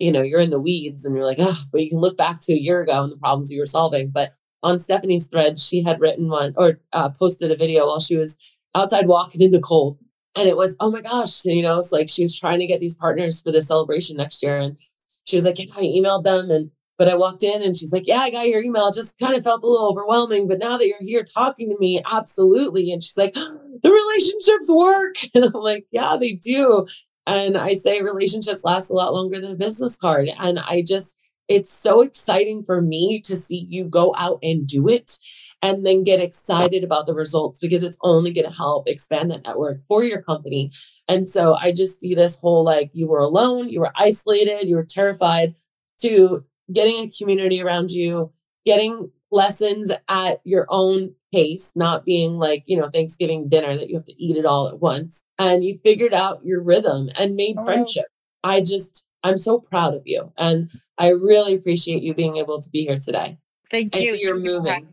you 0.00 0.10
know, 0.10 0.22
you're 0.22 0.40
in 0.40 0.50
the 0.50 0.58
weeds 0.58 1.04
and 1.04 1.14
you're 1.14 1.26
like, 1.26 1.38
oh, 1.38 1.62
but 1.70 1.82
you 1.82 1.90
can 1.90 2.00
look 2.00 2.16
back 2.16 2.40
to 2.40 2.54
a 2.54 2.58
year 2.58 2.80
ago 2.80 3.04
and 3.04 3.12
the 3.12 3.18
problems 3.18 3.52
you 3.52 3.60
were 3.60 3.66
solving. 3.66 4.10
But 4.10 4.30
on 4.62 4.78
Stephanie's 4.78 5.28
thread, 5.28 5.60
she 5.60 5.82
had 5.82 6.00
written 6.00 6.28
one 6.28 6.54
or 6.56 6.80
uh, 6.92 7.10
posted 7.10 7.50
a 7.50 7.56
video 7.56 7.86
while 7.86 8.00
she 8.00 8.16
was 8.16 8.38
outside 8.74 9.06
walking 9.06 9.42
in 9.42 9.52
the 9.52 9.60
cold. 9.60 9.98
And 10.36 10.48
it 10.48 10.56
was 10.56 10.76
oh 10.78 10.92
my 10.92 11.00
gosh 11.00 11.44
you 11.44 11.60
know 11.60 11.78
it's 11.78 11.90
like 11.90 12.08
she 12.08 12.22
was 12.22 12.38
trying 12.38 12.60
to 12.60 12.66
get 12.66 12.78
these 12.78 12.94
partners 12.94 13.42
for 13.42 13.50
the 13.50 13.60
celebration 13.60 14.16
next 14.16 14.42
year. 14.42 14.58
And 14.58 14.78
she 15.26 15.36
was 15.36 15.44
like 15.44 15.58
yeah, 15.58 15.72
i 15.76 15.82
emailed 15.82 16.22
them 16.22 16.50
and 16.50 16.70
but 16.98 17.08
i 17.08 17.16
walked 17.16 17.42
in 17.42 17.62
and 17.62 17.76
she's 17.76 17.92
like 17.92 18.06
yeah 18.06 18.20
i 18.20 18.30
got 18.30 18.48
your 18.48 18.62
email. 18.62 18.92
Just 18.92 19.18
kind 19.18 19.34
of 19.34 19.42
felt 19.42 19.64
a 19.64 19.66
little 19.66 19.90
overwhelming 19.90 20.46
but 20.46 20.60
now 20.60 20.78
that 20.78 20.86
you're 20.86 20.98
here 21.00 21.24
talking 21.24 21.68
to 21.68 21.76
me 21.80 22.00
absolutely. 22.10 22.92
And 22.92 23.02
she's 23.02 23.18
like 23.18 23.34
the 23.34 23.90
relationships 23.90 24.70
work. 24.70 25.16
And 25.34 25.46
i'm 25.46 25.62
like 25.62 25.86
yeah 25.90 26.16
they 26.18 26.34
do 26.34 26.86
and 27.30 27.56
i 27.56 27.72
say 27.72 28.02
relationships 28.02 28.64
last 28.64 28.90
a 28.90 28.94
lot 28.94 29.12
longer 29.12 29.40
than 29.40 29.52
a 29.52 29.56
business 29.56 29.96
card 29.96 30.28
and 30.38 30.58
i 30.60 30.82
just 30.86 31.18
it's 31.48 31.72
so 31.72 32.00
exciting 32.00 32.62
for 32.62 32.80
me 32.80 33.20
to 33.20 33.36
see 33.36 33.66
you 33.68 33.84
go 33.84 34.14
out 34.16 34.38
and 34.42 34.66
do 34.66 34.88
it 34.88 35.18
and 35.62 35.84
then 35.84 36.04
get 36.04 36.20
excited 36.20 36.84
about 36.84 37.06
the 37.06 37.14
results 37.14 37.58
because 37.58 37.82
it's 37.82 37.98
only 38.02 38.32
going 38.32 38.48
to 38.48 38.56
help 38.56 38.88
expand 38.88 39.30
that 39.30 39.42
network 39.42 39.84
for 39.86 40.02
your 40.02 40.22
company. 40.22 40.72
And 41.08 41.28
so 41.28 41.54
I 41.54 41.72
just 41.72 42.00
see 42.00 42.14
this 42.14 42.38
whole 42.38 42.64
like 42.64 42.90
you 42.94 43.08
were 43.08 43.18
alone, 43.18 43.68
you 43.68 43.80
were 43.80 43.92
isolated, 43.96 44.68
you 44.68 44.76
were 44.76 44.86
terrified 44.88 45.54
to 46.02 46.44
getting 46.72 47.04
a 47.04 47.10
community 47.10 47.60
around 47.60 47.90
you, 47.90 48.32
getting 48.64 49.10
lessons 49.30 49.92
at 50.08 50.40
your 50.44 50.66
own 50.68 51.14
pace, 51.32 51.72
not 51.76 52.04
being 52.04 52.38
like, 52.38 52.64
you 52.66 52.76
know, 52.76 52.88
Thanksgiving 52.88 53.48
dinner 53.48 53.76
that 53.76 53.88
you 53.88 53.96
have 53.96 54.04
to 54.04 54.22
eat 54.22 54.36
it 54.36 54.44
all 54.44 54.68
at 54.68 54.80
once. 54.80 55.24
And 55.38 55.64
you 55.64 55.78
figured 55.84 56.14
out 56.14 56.44
your 56.44 56.62
rhythm 56.62 57.10
and 57.16 57.36
made 57.36 57.56
oh. 57.58 57.64
friendship. 57.64 58.06
I 58.42 58.60
just, 58.60 59.06
I'm 59.22 59.38
so 59.38 59.58
proud 59.58 59.94
of 59.94 60.02
you. 60.04 60.32
And 60.36 60.70
I 60.98 61.10
really 61.10 61.54
appreciate 61.54 62.02
you 62.02 62.14
being 62.14 62.38
able 62.38 62.60
to 62.60 62.70
be 62.70 62.84
here 62.84 62.98
today. 62.98 63.38
Thank 63.70 63.96
I 63.96 64.00
you. 64.00 64.14
you're 64.14 64.38
moving. 64.38 64.88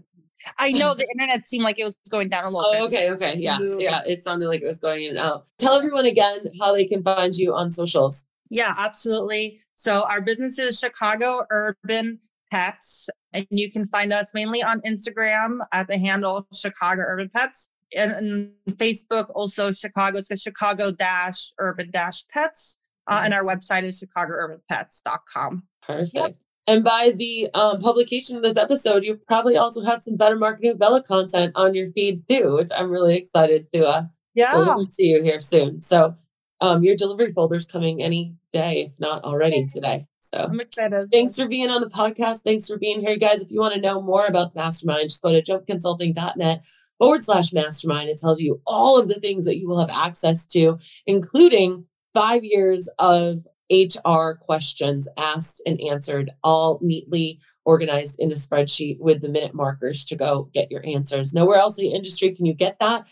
I 0.60 0.72
know 0.72 0.94
the 0.98 1.08
internet 1.12 1.48
seemed 1.48 1.64
like 1.64 1.80
it 1.80 1.86
was 1.86 1.96
going 2.12 2.30
down 2.30 2.44
a 2.44 2.50
little 2.50 2.70
oh, 2.74 2.86
okay, 2.86 3.10
okay. 3.12 3.36
Yeah. 3.38 3.58
Yeah. 3.60 4.02
It 4.08 4.22
sounded 4.22 4.48
like 4.48 4.62
it 4.62 4.68
was 4.68 4.80
going 4.80 5.04
in 5.06 5.12
and 5.12 5.20
out. 5.20 5.46
Tell 5.58 5.76
everyone 5.76 6.06
again 6.06 6.48
how 6.60 6.74
they 6.74 6.86
can 6.86 7.04
find 7.04 7.36
you 7.36 7.54
on 7.54 7.72
socials. 7.72 8.26
Yeah, 8.50 8.74
absolutely. 8.78 9.62
So 9.76 10.06
our 10.10 10.22
business 10.22 10.58
is 10.60 10.80
Chicago 10.80 11.46
Urban 11.52 12.20
Pets. 12.52 13.10
And 13.34 13.46
you 13.50 13.72
can 13.72 13.86
find 13.86 14.14
us 14.14 14.32
mainly 14.34 14.64
on 14.64 14.82
Instagram 14.82 15.60
at 15.72 15.88
the 15.88 15.98
handle 15.98 16.48
Chicago 16.54 17.04
Urban 17.06 17.30
Pets. 17.34 17.70
And, 17.96 18.12
and 18.12 18.50
Facebook 18.78 19.30
also 19.34 19.72
Chicago. 19.72 20.22
So 20.22 20.36
Chicago 20.36 20.92
dash 20.92 21.54
urban 21.60 21.92
dash 21.92 22.26
pets. 22.34 22.78
Uh, 23.08 23.22
and 23.24 23.34
our 23.34 23.44
website 23.44 23.84
is 23.84 24.04
chicagourbanpets.com. 24.04 25.64
Perfect. 25.82 26.14
Yep. 26.14 26.36
And 26.70 26.84
by 26.84 27.14
the 27.16 27.48
um, 27.54 27.80
publication 27.80 28.36
of 28.36 28.44
this 28.44 28.58
episode, 28.58 29.06
you 29.06 29.18
probably 29.28 29.56
also 29.56 29.82
have 29.84 30.02
some 30.02 30.18
better 30.18 30.36
marketing 30.36 30.72
with 30.72 30.80
Bella 30.80 31.02
content 31.02 31.54
on 31.56 31.74
your 31.74 31.92
feed 31.94 32.28
too. 32.28 32.56
Which 32.56 32.70
I'm 32.76 32.92
really 32.92 33.16
excited 33.16 33.72
to 33.74 33.88
uh, 33.88 34.04
yeah. 34.36 34.52
to 34.52 35.04
you 35.04 35.24
here 35.24 35.40
soon. 35.40 35.80
So 35.80 36.14
um, 36.60 36.84
your 36.84 36.96
delivery 36.96 37.32
folder 37.32 37.56
is 37.56 37.68
coming 37.68 38.02
any 38.02 38.36
day, 38.52 38.82
if 38.82 39.00
not 39.00 39.24
already 39.24 39.66
today. 39.66 40.08
So 40.20 40.38
I'm 40.38 40.60
excited. 40.60 41.10
Thanks 41.12 41.38
for 41.38 41.48
being 41.48 41.70
on 41.70 41.82
the 41.82 41.88
podcast. 41.88 42.42
Thanks 42.44 42.68
for 42.68 42.78
being 42.78 43.00
here, 43.00 43.18
guys. 43.18 43.42
If 43.42 43.52
you 43.52 43.60
want 43.60 43.76
to 43.76 43.82
know 43.82 44.02
more 44.02 44.26
about 44.26 44.54
the 44.54 44.60
mastermind, 44.60 45.10
just 45.10 45.22
go 45.22 45.32
to 45.32 45.42
jumpconsulting.net 45.42 46.66
forward 46.98 47.24
slash 47.24 47.54
mastermind. 47.54 48.10
It 48.10 48.18
tells 48.18 48.42
you 48.42 48.62
all 48.66 49.00
of 49.00 49.08
the 49.08 49.20
things 49.20 49.46
that 49.46 49.58
you 49.58 49.68
will 49.68 49.80
have 49.80 49.92
access 49.92 50.46
to, 50.48 50.80
including 51.06 51.86
five 52.14 52.44
years 52.44 52.90
of 52.98 53.46
HR 53.72 54.32
questions 54.42 55.08
asked 55.18 55.62
and 55.66 55.80
answered, 55.82 56.32
all 56.44 56.80
neatly 56.82 57.40
organized 57.66 58.16
in 58.20 58.32
a 58.32 58.36
spreadsheet 58.36 58.98
with 59.00 59.22
the 59.22 59.28
minute 59.28 59.54
markers 59.54 60.06
to 60.06 60.16
go 60.16 60.50
get 60.54 60.72
your 60.72 60.86
answers. 60.86 61.34
Nowhere 61.34 61.58
else 61.58 61.78
in 61.78 61.86
the 61.86 61.94
industry 61.94 62.34
can 62.34 62.46
you 62.46 62.54
get 62.54 62.80
that. 62.80 63.06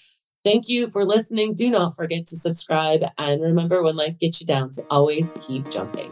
Thank 0.45 0.69
you 0.69 0.91
for 0.91 1.03
listening. 1.03 1.55
Do 1.55 1.71
not 1.71 1.95
forget 1.95 2.27
to 2.27 2.35
subscribe. 2.35 3.01
And 3.17 3.41
remember, 3.41 3.81
when 3.81 3.95
life 3.95 4.19
gets 4.19 4.41
you 4.41 4.47
down, 4.47 4.69
to 4.73 4.83
always 4.91 5.35
keep 5.41 5.71
jumping. 5.71 6.11